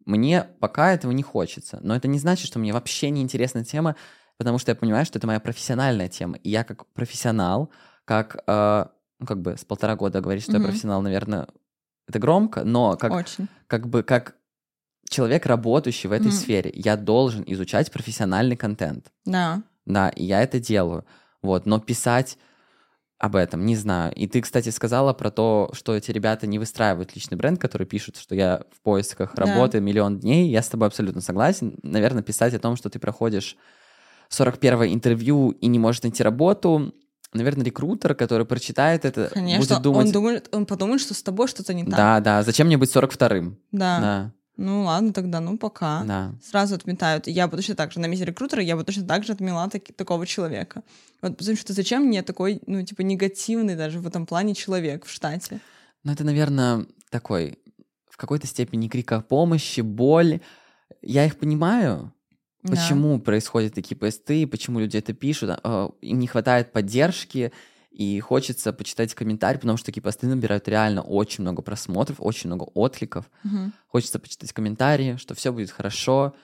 Мне 0.06 0.44
пока 0.60 0.92
этого 0.92 1.12
не 1.12 1.22
хочется. 1.22 1.78
Но 1.82 1.94
это 1.96 2.08
не 2.08 2.18
значит, 2.18 2.46
что 2.46 2.58
мне 2.58 2.72
вообще 2.72 3.10
не 3.10 3.20
интересна 3.20 3.64
тема, 3.64 3.96
потому 4.38 4.58
что 4.58 4.70
я 4.70 4.76
понимаю, 4.76 5.04
что 5.04 5.18
это 5.18 5.26
моя 5.26 5.40
профессиональная 5.40 6.08
тема. 6.08 6.36
И 6.36 6.50
я 6.50 6.62
как 6.64 6.86
профессионал, 6.94 7.70
как, 8.04 8.36
э, 8.46 8.84
ну, 9.18 9.26
как 9.26 9.40
бы 9.42 9.56
с 9.56 9.64
полтора 9.64 9.96
года 9.96 10.20
говорить, 10.20 10.44
что 10.44 10.52
я 10.52 10.58
Мгм. 10.58 10.68
профессионал, 10.68 11.02
наверное, 11.02 11.48
это 12.08 12.18
громко, 12.18 12.64
но 12.64 12.96
как, 12.96 13.12
Очень. 13.12 13.48
как 13.66 13.88
бы 13.88 14.02
как 14.02 14.36
человек, 15.08 15.46
работающий 15.46 16.08
в 16.08 16.12
этой 16.12 16.28
Мгм. 16.28 16.32
сфере, 16.36 16.72
я 16.74 16.96
должен 16.96 17.44
изучать 17.46 17.92
профессиональный 17.92 18.56
контент. 18.56 19.12
Да. 19.24 19.62
Да, 19.84 20.08
и 20.08 20.24
я 20.24 20.42
это 20.42 20.58
делаю. 20.58 21.04
Вот, 21.42 21.64
но 21.66 21.78
писать 21.78 22.38
об 23.18 23.36
этом, 23.36 23.64
не 23.64 23.76
знаю. 23.76 24.12
И 24.14 24.26
ты, 24.26 24.42
кстати, 24.42 24.68
сказала 24.68 25.12
про 25.14 25.30
то, 25.30 25.70
что 25.72 25.94
эти 25.94 26.10
ребята 26.10 26.46
не 26.46 26.58
выстраивают 26.58 27.14
личный 27.14 27.36
бренд, 27.38 27.58
которые 27.60 27.86
пишут, 27.86 28.16
что 28.16 28.34
я 28.34 28.64
в 28.72 28.80
поисках 28.82 29.34
Да. 29.34 29.46
работы 29.46 29.80
миллион 29.80 30.18
дней. 30.18 30.50
Я 30.50 30.60
с 30.60 30.68
тобой 30.68 30.88
абсолютно 30.88 31.20
согласен. 31.22 31.78
Наверное, 31.82 32.22
писать 32.22 32.52
о 32.54 32.58
том, 32.58 32.76
что 32.76 32.90
ты 32.90 32.98
проходишь 32.98 33.56
41 34.28 34.92
интервью 34.92 35.50
и 35.50 35.66
не 35.68 35.78
можешь 35.78 36.02
найти 36.02 36.22
работу, 36.22 36.92
наверное, 37.36 37.64
рекрутер, 37.64 38.14
который 38.14 38.46
прочитает 38.46 39.04
это, 39.04 39.30
Конечно, 39.32 39.60
будет 39.76 39.82
думать... 39.82 40.06
он 40.06 40.12
думает, 40.12 40.48
он 40.54 40.66
подумает, 40.66 41.00
что 41.00 41.14
с 41.14 41.22
тобой 41.22 41.48
что-то 41.48 41.74
не 41.74 41.84
так. 41.84 41.94
Да, 41.96 42.20
да, 42.20 42.42
зачем 42.42 42.66
мне 42.66 42.76
быть 42.76 42.94
42-м? 42.94 43.56
Да. 43.72 44.00
Да, 44.00 44.32
Ну 44.56 44.84
ладно, 44.84 45.12
тогда, 45.12 45.40
ну 45.40 45.58
пока. 45.58 46.02
да. 46.04 46.34
Сразу 46.42 46.74
отметают. 46.74 47.26
Я 47.26 47.46
бы 47.48 47.56
точно 47.56 47.74
так 47.74 47.92
же 47.92 48.00
на 48.00 48.06
месте 48.06 48.24
рекрутера, 48.24 48.62
я 48.62 48.76
бы 48.76 48.84
точно 48.84 49.06
так 49.06 49.24
же 49.24 49.32
отмела 49.32 49.68
таки- 49.68 49.92
такого 49.92 50.26
человека. 50.26 50.82
Вот 51.22 51.36
потому 51.36 51.56
что 51.56 51.72
зачем 51.72 52.04
мне 52.04 52.22
такой, 52.22 52.60
ну, 52.66 52.82
типа, 52.82 53.02
негативный 53.02 53.76
даже 53.76 54.00
в 54.00 54.06
этом 54.06 54.26
плане 54.26 54.54
человек 54.54 55.04
в 55.04 55.10
штате? 55.10 55.60
Ну, 56.04 56.12
это, 56.12 56.24
наверное, 56.24 56.86
такой 57.10 57.58
в 58.10 58.16
какой-то 58.16 58.46
степени 58.46 58.88
крик 58.88 59.12
о 59.12 59.20
помощи, 59.20 59.82
боль. 59.82 60.40
Я 61.02 61.26
их 61.26 61.36
понимаю, 61.38 62.12
Да. 62.66 62.76
почему 62.76 63.18
происходят 63.20 63.74
такие 63.74 63.96
посты, 63.96 64.46
почему 64.46 64.80
люди 64.80 64.96
это 64.96 65.12
пишут. 65.12 65.58
а, 65.62 65.90
Им 66.00 66.18
не 66.18 66.26
хватает 66.26 66.72
поддержки, 66.72 67.52
и 67.90 68.20
хочется 68.20 68.74
почитать 68.74 69.14
комментарии, 69.14 69.56
потому 69.58 69.78
что 69.78 69.86
такие 69.86 70.02
посты 70.02 70.26
набирают 70.26 70.68
реально 70.68 71.00
очень 71.00 71.42
много 71.42 71.62
просмотров, 71.62 72.16
очень 72.20 72.48
много 72.48 72.64
откликов. 72.74 73.30
Мгм. 73.42 73.72
Хочется 73.86 74.18
почитать 74.18 74.52
комментарии, 74.52 75.16
что 75.16 75.34
все 75.34 75.50
будет 75.50 75.70
хорошо, 75.70 76.34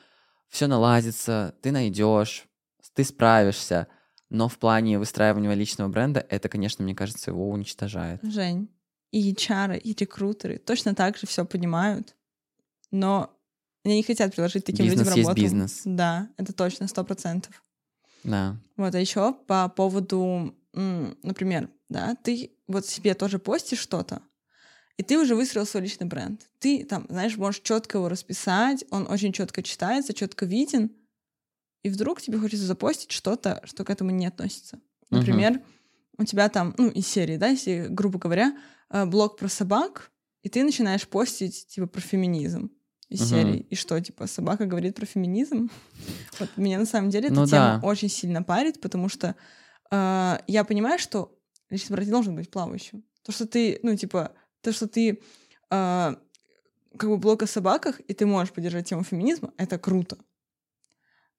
все 0.49 0.67
наладится, 0.67 1.55
ты 1.61 1.71
найдешь, 1.71 2.47
ты 2.95 3.05
справишься. 3.05 3.87
Но 4.31 4.49
в 4.49 4.59
плане 4.59 4.99
выстраивания 4.99 5.53
личного 5.53 5.91
бренда 5.91 6.25
это, 6.31 6.49
конечно, 6.49 6.85
мне 6.85 6.95
кажется, 6.95 7.31
его 7.31 7.51
уничтожает. 7.51 8.21
Жень, 8.23 8.71
и 9.11 9.33
HR, 9.33 9.77
и 9.79 9.95
рекрутеры 9.95 10.57
точно 10.57 10.95
так 10.95 11.19
же 11.19 11.27
все 11.27 11.45
понимают, 11.45 12.17
но 12.91 13.31
они 13.85 13.97
не 13.97 14.03
хотят 14.03 14.31
предложить 14.31 14.65
таким 14.65 14.87
Бизнес 14.87 15.01
людям 15.01 15.17
есть 15.17 15.29
работу. 15.29 15.43
бизнес. 15.43 15.83
Да, 15.85 16.29
это 16.37 16.53
точно, 16.53 16.87
сто 16.87 17.05
процентов. 17.05 17.63
Да. 18.25 18.57
Вот, 18.77 18.95
а 18.95 19.01
еще 19.01 19.35
по 19.47 19.69
поводу, 19.69 20.55
например, 20.73 21.69
да, 21.89 22.17
ты 22.23 22.53
вот 22.69 22.87
себе 22.87 23.15
тоже 23.15 23.39
постишь 23.39 23.81
что-то, 23.81 24.23
и 24.97 25.03
ты 25.03 25.19
уже 25.19 25.35
выстроил 25.35 25.67
свой 25.67 25.83
личный 25.83 26.07
бренд. 26.07 26.41
Ты 26.61 26.85
там, 26.85 27.07
знаешь, 27.09 27.37
можешь 27.37 27.63
четко 27.63 27.99
его 27.99 28.09
расписать, 28.09 28.85
он 28.91 29.11
очень 29.11 29.33
четко 29.33 29.63
читается, 29.63 30.15
четко 30.15 30.47
виден, 30.47 30.93
и 31.83 31.89
вдруг 31.89 32.23
тебе 32.23 32.39
хочется 32.39 32.65
запостить 32.65 33.11
что-то, 33.11 33.61
что 33.65 33.85
к 33.85 33.91
этому 33.91 34.11
не 34.11 34.27
относится. 34.27 34.79
Например, 35.11 35.61
у 36.17 36.25
тебя 36.25 36.49
там, 36.49 36.75
ну, 36.79 36.89
из 36.89 37.07
серии, 37.07 37.37
да, 37.37 37.49
если, 37.49 37.87
грубо 37.91 38.19
говоря, 38.19 38.57
э, 38.91 39.05
блог 39.05 39.37
про 39.37 39.49
собак, 39.49 40.13
и 40.43 40.49
ты 40.49 40.63
начинаешь 40.63 41.09
постить, 41.09 41.67
типа, 41.67 41.87
про 41.87 42.01
феминизм 42.01 42.71
из 43.13 43.21
Мгм. 43.21 43.29
серии. 43.31 43.67
И 43.71 43.75
что, 43.77 44.01
типа, 44.01 44.27
собака 44.27 44.67
говорит 44.67 44.97
про 44.97 45.07
феминизм? 45.07 45.71
Вот 46.41 46.49
меня 46.57 46.79
на 46.79 46.87
самом 46.87 47.11
деле 47.11 47.27
эта 47.27 47.35
Ну 47.41 47.47
тема 47.47 47.79
да. 47.83 47.87
очень 47.87 48.09
сильно 48.09 48.43
парит, 48.43 48.81
потому 48.81 49.09
что 49.09 49.35
э, 49.91 50.39
я 50.47 50.65
понимаю, 50.65 50.99
что 50.99 51.39
личный 51.71 52.05
не 52.05 52.11
должен 52.11 52.35
быть 52.35 52.51
плавающим. 52.51 53.05
То, 53.23 53.33
что 53.33 53.47
ты, 53.47 53.79
ну, 53.83 53.97
типа, 53.97 54.33
то, 54.63 54.73
что 54.73 54.87
ты 54.89 55.21
э, 55.71 56.15
как 56.99 57.09
бы 57.11 57.17
блог 57.19 57.43
о 57.43 57.47
собаках, 57.47 58.01
и 58.01 58.15
ты 58.15 58.27
можешь 58.27 58.53
поддержать 58.53 58.89
тему 58.89 59.05
феминизма, 59.05 59.53
это 59.57 59.79
круто. 59.79 60.17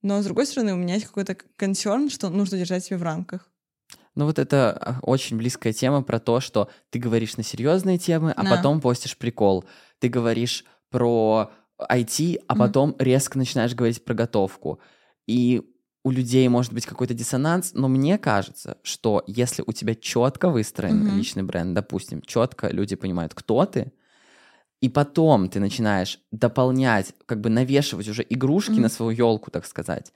Но, 0.01 0.21
с 0.21 0.25
другой 0.25 0.45
стороны, 0.45 0.73
у 0.73 0.77
меня 0.77 0.95
есть 0.95 1.05
какой-то 1.07 1.35
консерн, 1.55 2.09
что 2.09 2.29
нужно 2.29 2.57
держать 2.57 2.83
себя 2.85 2.97
в 2.97 3.03
рамках. 3.03 3.49
Ну 4.15 4.25
вот 4.25 4.37
это 4.37 4.71
а, 4.71 4.99
очень 5.01 5.37
близкая 5.37 5.73
тема 5.73 6.03
про 6.03 6.19
то, 6.19 6.39
что 6.39 6.69
ты 6.91 6.99
говоришь 6.99 7.37
на 7.37 7.43
серьезные 7.43 7.97
темы, 7.97 8.31
а 8.31 8.43
Да. 8.43 8.49
потом 8.57 8.79
постишь 8.81 9.17
прикол. 9.17 9.65
Ты 9.99 10.09
говоришь 10.09 10.65
про 10.89 11.51
IT, 11.89 12.39
а 12.47 12.55
потом 12.55 12.95
резко 12.99 13.37
начинаешь 13.37 13.75
говорить 13.75 14.03
про 14.03 14.13
готовку. 14.13 14.79
И 15.27 15.61
у 16.03 16.11
людей 16.11 16.47
может 16.49 16.73
быть 16.73 16.85
какой-то 16.85 17.13
диссонанс, 17.13 17.71
но 17.73 17.87
мне 17.87 18.17
кажется, 18.17 18.77
что 18.83 19.23
если 19.25 19.63
у 19.65 19.71
тебя 19.71 19.95
четко 19.95 20.49
выстроен 20.49 21.01
Мгм. 21.01 21.09
личный 21.15 21.43
бренд, 21.43 21.73
допустим, 21.73 22.21
четко 22.21 22.67
люди 22.67 22.95
понимают, 22.95 23.33
кто 23.33 23.65
ты, 23.65 23.91
и 24.81 24.89
потом 24.89 25.47
ты 25.47 25.61
начинаешь 25.61 26.19
дополнять, 26.31 27.13
как 27.25 27.39
бы 27.39 27.49
навешивать 27.49 28.09
уже 28.09 28.25
игрушки 28.29 28.73
Мгм. 28.73 28.81
на 28.81 28.89
свою 28.89 29.11
елку, 29.11 29.49
так 29.49 29.65
сказать, 29.65 30.11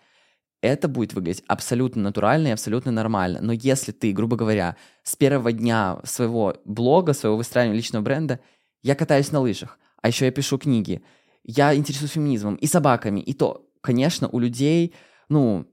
это 0.61 0.87
будет 0.87 1.13
выглядеть 1.13 1.43
абсолютно 1.47 2.01
натурально 2.01 2.47
и 2.47 2.51
абсолютно 2.51 2.91
нормально. 2.91 3.39
Но 3.41 3.53
если 3.53 3.91
ты, 3.91 4.11
грубо 4.11 4.35
говоря, 4.35 4.75
с 5.03 5.15
первого 5.15 5.51
дня 5.53 5.99
своего 6.03 6.55
блога, 6.65 7.13
своего 7.13 7.37
выстраивания 7.37 7.77
личного 7.77 8.03
бренда, 8.03 8.39
я 8.83 8.95
катаюсь 8.95 9.31
на 9.31 9.39
лыжах, 9.39 9.79
а 10.01 10.07
еще 10.07 10.25
я 10.25 10.31
пишу 10.31 10.57
книги, 10.57 11.01
я 11.47 11.73
интересуюсь 11.73 12.11
феминизмом 12.11 12.55
и 12.55 12.67
собаками, 12.67 13.19
и 13.21 13.33
то, 13.33 13.67
конечно, 13.81 14.27
у 14.27 14.37
людей, 14.37 14.93
ну, 15.29 15.65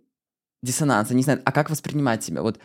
диссонанс, 0.63 1.11
они 1.11 1.23
знают, 1.23 1.43
а 1.45 1.53
как 1.53 1.69
воспринимать 1.69 2.25
себя? 2.25 2.43
Вот 2.43 2.59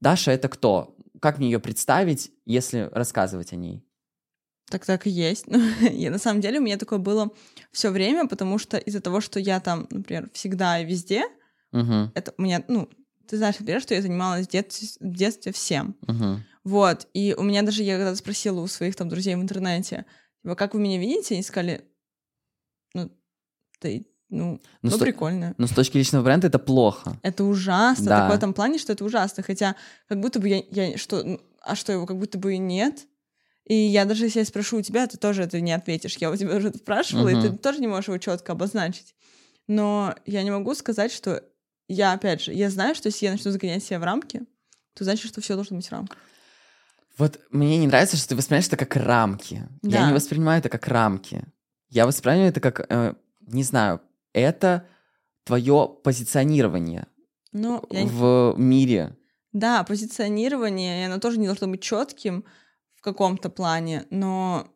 Даша— 0.00 0.30
это 0.32 0.48
кто? 0.48 0.96
Как 1.20 1.38
мне 1.38 1.50
ее 1.50 1.60
представить, 1.60 2.32
если 2.46 2.88
рассказывать 2.92 3.52
о 3.52 3.56
ней? 3.56 3.84
Так 4.70 4.84
так 4.84 5.06
и 5.06 5.10
есть. 5.10 5.46
Я, 5.80 6.10
на 6.10 6.18
самом 6.18 6.40
деле 6.40 6.58
у 6.58 6.62
меня 6.62 6.78
такое 6.78 6.98
было 6.98 7.30
все 7.70 7.90
время, 7.90 8.26
потому 8.26 8.58
что 8.58 8.76
из-за 8.76 9.00
того, 9.00 9.20
что 9.20 9.40
я 9.40 9.60
там, 9.60 9.86
например, 9.90 10.28
всегда 10.32 10.80
и 10.80 10.84
везде, 10.84 11.24
Угу, 11.72 12.12
это 12.14 12.32
у 12.38 12.42
меня, 12.42 12.64
ну, 12.66 12.88
ты 13.28 13.36
знаешь, 13.36 13.58
например, 13.58 13.82
что 13.82 13.94
я 13.94 14.00
занималась 14.00 14.46
в 14.46 14.50
детстве, 14.50 14.88
в 15.00 15.14
детстве 15.14 15.52
всем. 15.52 15.96
угу. 16.06 16.40
Вот, 16.64 17.06
и 17.12 17.34
у 17.36 17.42
меня 17.42 17.62
даже, 17.62 17.82
я 17.82 17.96
когда 17.96 18.14
спросила 18.14 18.60
у 18.60 18.66
своих 18.66 18.96
там 18.96 19.08
друзей 19.08 19.36
в 19.36 19.42
интернете, 19.42 20.06
типа, 20.42 20.54
как 20.54 20.74
вы 20.74 20.80
меня 20.80 20.98
видите, 20.98 21.34
они 21.34 21.42
сказали, 21.42 21.84
ты, 23.80 24.06
ну, 24.28 24.60
Ну, 24.82 24.90
ну, 24.90 24.98
прикольно. 24.98 25.54
Но 25.58 25.66
с 25.66 25.70
точки 25.70 25.96
личного 25.96 26.22
бренда 26.22 26.48
это 26.48 26.58
плохо. 26.58 27.18
Это 27.22 27.44
ужасно, 27.44 28.04
Да. 28.04 28.18
так 28.20 28.32
в 28.32 28.34
этом 28.34 28.52
плане, 28.52 28.78
что 28.78 28.92
это 28.92 29.04
ужасно. 29.04 29.42
Хотя 29.42 29.74
как 30.08 30.20
будто 30.20 30.38
бы 30.40 30.48
я, 30.48 30.62
я 30.70 30.98
что, 30.98 31.22
ну, 31.22 31.40
а 31.62 31.74
что 31.74 31.92
его 31.92 32.06
как 32.06 32.18
будто 32.18 32.38
бы 32.38 32.54
и 32.54 32.58
нет. 32.58 33.06
И 33.64 33.74
я 33.74 34.04
даже 34.04 34.24
если 34.24 34.38
я 34.40 34.44
спрошу 34.44 34.78
у 34.78 34.82
тебя, 34.82 35.06
ты 35.06 35.16
тоже 35.18 35.42
это 35.42 35.60
не 35.60 35.72
ответишь. 35.72 36.16
Я 36.18 36.30
у 36.30 36.36
тебя 36.36 36.56
уже 36.56 36.72
спрашивала, 36.74 37.28
и 37.28 37.40
ты 37.40 37.56
тоже 37.56 37.80
не 37.80 37.86
можешь 37.86 38.08
его 38.08 38.18
четко 38.18 38.52
обозначить. 38.52 39.14
Но 39.66 40.14
я 40.24 40.42
не 40.42 40.50
могу 40.50 40.74
сказать, 40.74 41.12
что 41.12 41.42
я, 41.86 42.12
опять 42.12 42.42
же, 42.42 42.52
я 42.54 42.70
знаю, 42.70 42.94
что 42.94 43.08
если 43.08 43.26
я 43.26 43.32
начну 43.32 43.50
загонять 43.50 43.84
себя 43.84 43.98
в 43.98 44.04
рамки, 44.04 44.42
то 44.94 45.04
значит, 45.04 45.28
что 45.28 45.40
все 45.42 45.54
должно 45.54 45.76
быть 45.76 45.86
в 45.88 45.92
рамках. 45.92 46.18
Вот 47.18 47.40
мне 47.50 47.78
не 47.78 47.86
нравится, 47.86 48.16
что 48.16 48.28
ты 48.28 48.36
воспринимаешь 48.36 48.66
это 48.68 48.76
как 48.76 48.96
рамки. 48.96 49.68
Я 49.82 49.90
Да. 50.00 50.06
не 50.08 50.14
воспринимаю 50.14 50.60
это 50.60 50.68
как 50.68 50.86
рамки. 50.86 51.44
Я 51.90 52.06
воспринимаю 52.06 52.48
это 52.48 52.60
как, 52.60 52.86
э, 52.88 53.14
не 53.48 53.62
знаю, 53.62 54.00
это 54.32 54.86
твое 55.44 55.88
позиционирование 56.04 57.06
Ну, 57.52 57.82
я 57.90 58.04
в 58.04 58.54
мире. 58.56 59.16
Да, 59.52 59.82
позиционирование, 59.82 61.02
и 61.02 61.04
оно 61.06 61.18
тоже 61.18 61.38
не 61.38 61.46
должно 61.46 61.68
быть 61.68 61.82
четким 61.82 62.44
в 62.94 63.02
каком-то 63.02 63.48
плане, 63.48 64.04
но 64.10 64.68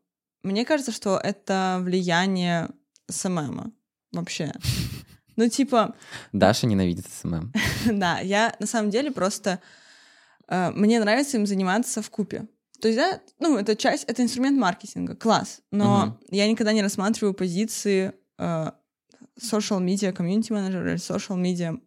мне 0.42 0.64
кажется, 0.64 0.92
что 0.92 1.18
это 1.22 1.78
влияние 1.82 2.70
СММа 3.08 3.72
вообще. 4.12 4.52
Ну, 5.34 5.48
типа, 5.48 5.94
Даша 6.32 6.66
ненавидит 6.66 7.06
СММ. 7.10 7.54
да, 7.98 8.18
я 8.18 8.54
на 8.58 8.66
самом 8.66 8.90
деле 8.90 9.10
просто... 9.10 9.60
э, 10.46 10.70
мне 10.72 11.00
нравится 11.00 11.38
им 11.38 11.46
заниматься 11.46 12.02
в 12.02 12.10
купе. 12.10 12.48
То 12.82 12.88
есть, 12.88 12.98
да, 12.98 13.18
ну, 13.38 13.56
это 13.56 13.74
часть, 13.74 14.04
это 14.04 14.22
инструмент 14.22 14.58
маркетинга, 14.58 15.16
класс. 15.16 15.62
Но 15.70 16.18
я 16.28 16.46
никогда 16.46 16.74
не 16.74 16.82
рассматриваю 16.82 17.32
позиции 17.32 18.12
social 19.38 19.80
media 19.80 20.12
community 20.12 20.50
manager 20.50 20.82
или 20.82 20.96
social 20.96 21.36
media 21.36 21.80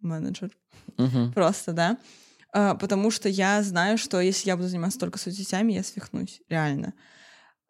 менеджер. 0.00 0.56
Мгм. 0.98 1.32
Просто, 1.32 1.72
да. 1.72 1.98
А, 2.52 2.74
потому 2.74 3.10
что 3.10 3.28
я 3.28 3.62
знаю, 3.62 3.98
что 3.98 4.20
если 4.20 4.48
я 4.48 4.56
буду 4.56 4.68
заниматься 4.68 4.98
только 4.98 5.18
соцсетями, 5.18 5.72
я 5.72 5.82
свихнусь, 5.82 6.40
реально. 6.48 6.94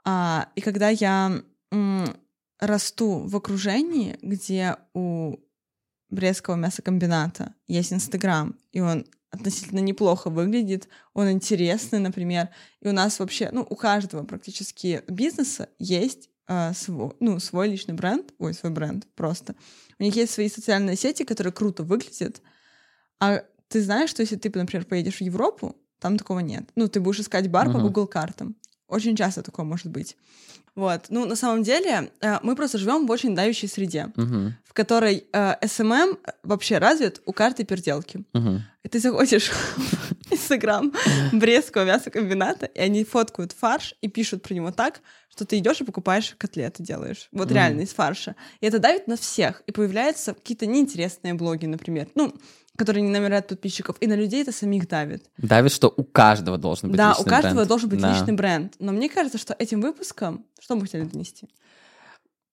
А, 0.04 0.48
и 0.54 0.60
когда 0.60 0.90
я 0.90 1.42
м, 1.72 2.16
расту 2.60 3.26
в 3.26 3.36
окружении, 3.36 4.18
где 4.22 4.76
у 4.94 5.36
Брестского 6.10 6.54
мясокомбината 6.54 7.54
есть 7.66 7.92
Инстаграм, 7.92 8.54
и 8.72 8.80
он 8.80 9.06
относительно 9.30 9.80
неплохо 9.80 10.30
выглядит, 10.30 10.88
он 11.12 11.30
интересный, 11.30 11.98
например, 11.98 12.48
и 12.80 12.88
у 12.88 12.92
нас 12.92 13.18
вообще, 13.18 13.50
ну, 13.52 13.66
у 13.68 13.74
каждого 13.74 14.24
практически 14.24 15.02
бизнеса 15.08 15.68
есть 15.78 16.30
а, 16.48 16.72
свой, 16.74 17.12
ну, 17.20 17.38
свой 17.40 17.68
личный 17.68 17.94
бренд, 17.94 18.32
ой, 18.38 18.54
свой 18.54 18.72
бренд 18.72 19.06
просто. 19.14 19.54
У 19.98 20.02
них 20.02 20.14
есть 20.16 20.32
свои 20.32 20.48
социальные 20.48 20.96
сети, 20.96 21.24
которые 21.24 21.52
круто 21.52 21.82
выглядят, 21.82 22.40
а 23.20 23.42
ты 23.68 23.82
знаешь, 23.82 24.10
что 24.10 24.22
если 24.22 24.36
ты, 24.36 24.50
например, 24.56 24.84
поедешь 24.84 25.16
в 25.18 25.20
Европу, 25.22 25.74
там 25.98 26.18
такого 26.18 26.40
нет. 26.40 26.64
Ну, 26.76 26.88
ты 26.88 27.00
будешь 27.00 27.20
искать 27.20 27.48
бар 27.50 27.66
по 27.66 27.78
Мгм. 27.78 27.82
Google 27.88 28.06
картам. 28.06 28.54
Очень 28.88 29.16
часто 29.16 29.42
такое 29.42 29.64
может 29.66 29.86
быть. 29.88 30.16
Вот. 30.76 31.06
Ну, 31.08 31.24
на 31.24 31.34
самом 31.36 31.62
деле, 31.62 32.12
э, 32.20 32.38
мы 32.42 32.54
просто 32.54 32.78
живем 32.78 33.06
в 33.06 33.10
очень 33.10 33.34
давящей 33.34 33.66
среде, 33.68 34.12
Мгм. 34.14 34.54
в 34.64 34.72
которой 34.74 35.24
э, 35.32 35.54
SMM 35.62 36.18
вообще 36.44 36.78
развит 36.78 37.22
у 37.24 37.32
карты 37.32 37.64
перделки. 37.64 38.24
Мгм. 38.34 38.62
И 38.84 38.88
ты 38.88 39.00
заходишь 39.00 39.50
Инстаграм 40.30 40.92
Брестского 41.32 41.84
мясокомбината, 41.84 42.66
и 42.66 42.80
они 42.80 43.04
фоткают 43.04 43.52
фарш 43.52 43.94
и 44.00 44.08
пишут 44.08 44.42
про 44.42 44.54
него 44.54 44.70
так, 44.72 45.00
что 45.30 45.44
ты 45.44 45.58
идешь 45.58 45.80
и 45.80 45.84
покупаешь 45.84 46.34
котлеты 46.38 46.82
делаешь. 46.82 47.28
Вот 47.32 47.46
Мгм. 47.46 47.54
реально 47.54 47.80
из 47.82 47.90
фарша. 47.90 48.34
И 48.60 48.66
это 48.66 48.78
давит 48.78 49.06
на 49.06 49.16
всех. 49.16 49.62
И 49.66 49.72
появляются 49.72 50.34
какие-то 50.34 50.66
неинтересные 50.66 51.34
блоги, 51.34 51.66
например, 51.66 52.08
ну, 52.14 52.34
которые 52.76 53.02
не 53.02 53.10
набирают 53.10 53.46
подписчиков. 53.48 53.96
И 54.00 54.06
на 54.06 54.14
людей 54.14 54.42
это 54.42 54.52
самих 54.52 54.88
давит. 54.88 55.30
Давит, 55.38 55.72
что 55.72 55.92
у 55.96 56.04
каждого 56.04 56.58
должен 56.58 56.90
быть 56.90 56.98
да, 56.98 57.10
личный 57.10 57.22
у 57.22 57.24
каждого 57.28 57.54
бренд. 57.54 57.68
должен 57.68 57.88
быть 57.88 58.00
Да. 58.00 58.12
личный 58.12 58.34
бренд. 58.34 58.74
Но 58.78 58.92
мне 58.92 59.08
кажется, 59.08 59.38
что 59.38 59.54
этим 59.58 59.80
выпуском... 59.80 60.44
Что 60.60 60.74
мы 60.76 60.82
хотели 60.82 61.04
донести? 61.04 61.48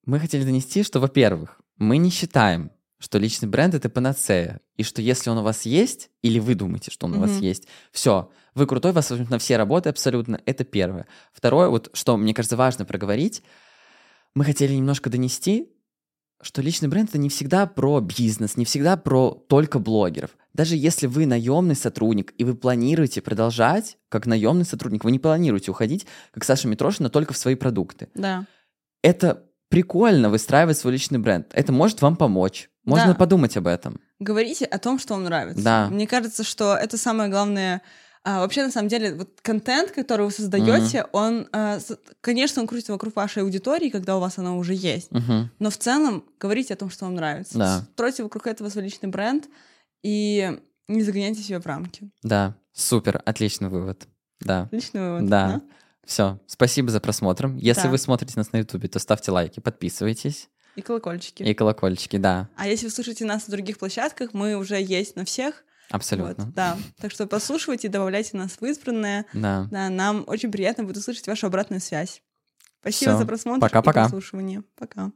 Мы 0.05 0.19
хотели 0.19 0.43
донести, 0.43 0.83
что, 0.83 0.99
во-первых, 0.99 1.59
мы 1.77 1.97
не 1.97 2.09
считаем, 2.09 2.71
что 3.03 3.17
личный 3.17 3.49
бренд— 3.49 3.73
это 3.75 3.89
панацея, 3.89 4.61
и 4.77 4.83
что 4.83 5.01
если 5.01 5.29
он 5.29 5.37
у 5.39 5.43
вас 5.43 5.63
есть, 5.63 6.09
или 6.21 6.39
вы 6.39 6.55
думаете, 6.55 6.89
что 6.89 7.05
он 7.07 7.15
у 7.15 7.19
вас 7.19 7.37
есть, 7.41 7.67
все, 7.91 8.31
вы 8.55 8.65
крутой, 8.65 8.93
вас 8.93 9.09
возьмут 9.09 9.29
на 9.29 9.39
все 9.39 9.57
работы 9.57 9.89
абсолютно, 9.89 10.39
это 10.45 10.63
первое. 10.63 11.05
Второе, 11.33 11.67
вот 11.67 11.89
что, 11.91 12.15
мне 12.15 12.33
кажется, 12.33 12.55
важно 12.55 12.85
проговорить, 12.85 13.43
мы 14.35 14.45
хотели 14.45 14.73
немножко 14.73 15.09
донести, 15.09 15.69
что 16.41 16.61
личный 16.61 16.87
бренд 16.87 17.09
это 17.09 17.17
не 17.17 17.27
всегда 17.27 17.65
про 17.65 17.99
бизнес, 17.99 18.55
не 18.55 18.63
всегда 18.63 18.95
про 18.95 19.31
только 19.49 19.79
блогеров. 19.79 20.37
Даже 20.53 20.77
если 20.77 21.07
вы 21.07 21.25
наемный 21.25 21.75
сотрудник 21.75 22.33
и 22.37 22.45
вы 22.45 22.55
планируете 22.55 23.21
продолжать 23.21 23.97
как 24.07 24.27
наемный 24.27 24.65
сотрудник, 24.65 25.03
вы 25.03 25.11
не 25.11 25.19
планируете 25.19 25.71
уходить, 25.71 26.05
как 26.31 26.45
Саша 26.45 26.69
Митрошина, 26.69 27.09
только 27.09 27.33
в 27.33 27.37
свои 27.37 27.55
продукты. 27.55 28.07
Да. 28.15 28.45
Это 29.01 29.43
прикольно 29.67 30.29
выстраивать 30.29 30.77
свой 30.77 30.93
личный 30.93 31.19
бренд. 31.19 31.47
Это 31.51 31.73
может 31.73 32.01
вам 32.01 32.15
помочь. 32.15 32.69
Можно 32.85 33.07
Да. 33.13 33.15
подумать 33.15 33.55
об 33.57 33.67
этом. 33.67 33.99
Говорите 34.19 34.65
о 34.65 34.77
том, 34.77 34.99
что 34.99 35.13
вам 35.13 35.23
нравится. 35.23 35.63
Да. 35.63 35.89
Мне 35.89 36.05
кажется, 36.07 36.43
что 36.43 36.75
это 36.75 36.97
самое 36.97 37.29
главное. 37.29 37.81
А, 38.25 38.39
вообще, 38.39 38.63
на 38.63 38.71
самом 38.71 38.87
деле, 38.87 39.15
вот 39.15 39.39
контент, 39.41 39.91
который 39.91 40.25
вы 40.25 40.31
создаете, 40.31 41.05
он, 41.11 41.47
а, 41.51 41.79
с- 41.79 41.97
конечно, 42.21 42.61
он 42.61 42.67
крутится 42.67 42.93
вокруг 42.93 43.15
вашей 43.15 43.43
аудитории, 43.43 43.89
когда 43.89 44.15
у 44.15 44.21
вас 44.21 44.37
она 44.37 44.55
уже 44.55 44.73
есть. 44.73 45.11
Мгм. 45.11 45.51
Но 45.59 45.69
в 45.69 45.77
целом 45.77 46.23
говорите 46.39 46.73
о 46.73 46.77
том, 46.77 46.89
что 46.89 47.03
вам 47.05 47.15
нравится. 47.15 47.57
Да. 47.57 47.81
Стройте 47.93 48.23
вокруг 48.23 48.47
этого 48.47 48.69
свой 48.69 48.85
личный 48.85 49.09
бренд 49.09 49.49
и 50.03 50.57
не 50.87 51.03
загоняйте 51.03 51.41
себя 51.41 51.59
в 51.59 51.65
рамки. 51.65 52.09
Да, 52.21 52.55
супер, 52.73 53.21
отличный 53.25 53.67
вывод. 53.69 54.07
Да. 54.39 54.67
Личный 54.71 55.01
вывод. 55.01 55.29
Да. 55.29 55.61
Все, 56.05 56.39
спасибо 56.47 56.91
за 56.91 56.99
просмотр. 56.99 57.47
Если 57.55 57.83
Да. 57.83 57.89
вы 57.89 57.97
смотрите 57.97 58.33
нас 58.35 58.51
на 58.51 58.57
Ютубе, 58.57 58.89
то 58.89 58.99
ставьте 58.99 59.31
лайки, 59.31 59.59
подписывайтесь. 59.61 60.49
И 60.75 60.81
колокольчики. 60.81 61.43
И 61.43 61.53
колокольчики, 61.53 62.17
да, 62.17 62.49
А 62.55 62.67
если 62.67 62.85
вы 62.85 62.91
слушаете 62.91 63.25
нас 63.25 63.47
на 63.47 63.51
других 63.51 63.77
площадках, 63.77 64.33
мы 64.33 64.55
уже 64.55 64.81
есть 64.81 65.15
на 65.15 65.23
всех. 65.25 65.63
абсолютно. 65.89 66.45
Вот, 66.45 66.53
да. 66.53 66.77
Так 66.99 67.11
что 67.11 67.27
послушивайте, 67.27 67.89
добавляйте 67.89 68.35
нас 68.37 68.57
в 68.59 68.65
избранное. 68.65 69.25
Да. 69.33 69.67
Да, 69.71 69.89
нам 69.89 70.23
очень 70.27 70.51
приятно 70.51 70.83
будет 70.83 70.97
услышать 70.97 71.27
вашу 71.27 71.47
обратную 71.47 71.79
связь. 71.81 72.21
Спасибо 72.81 73.11
Всё. 73.11 73.19
за 73.19 73.25
просмотр 73.25 73.61
Пока-пока. 73.61 74.01
и 74.01 74.03
прослушивание. 74.03 74.63
Пока. 74.75 75.11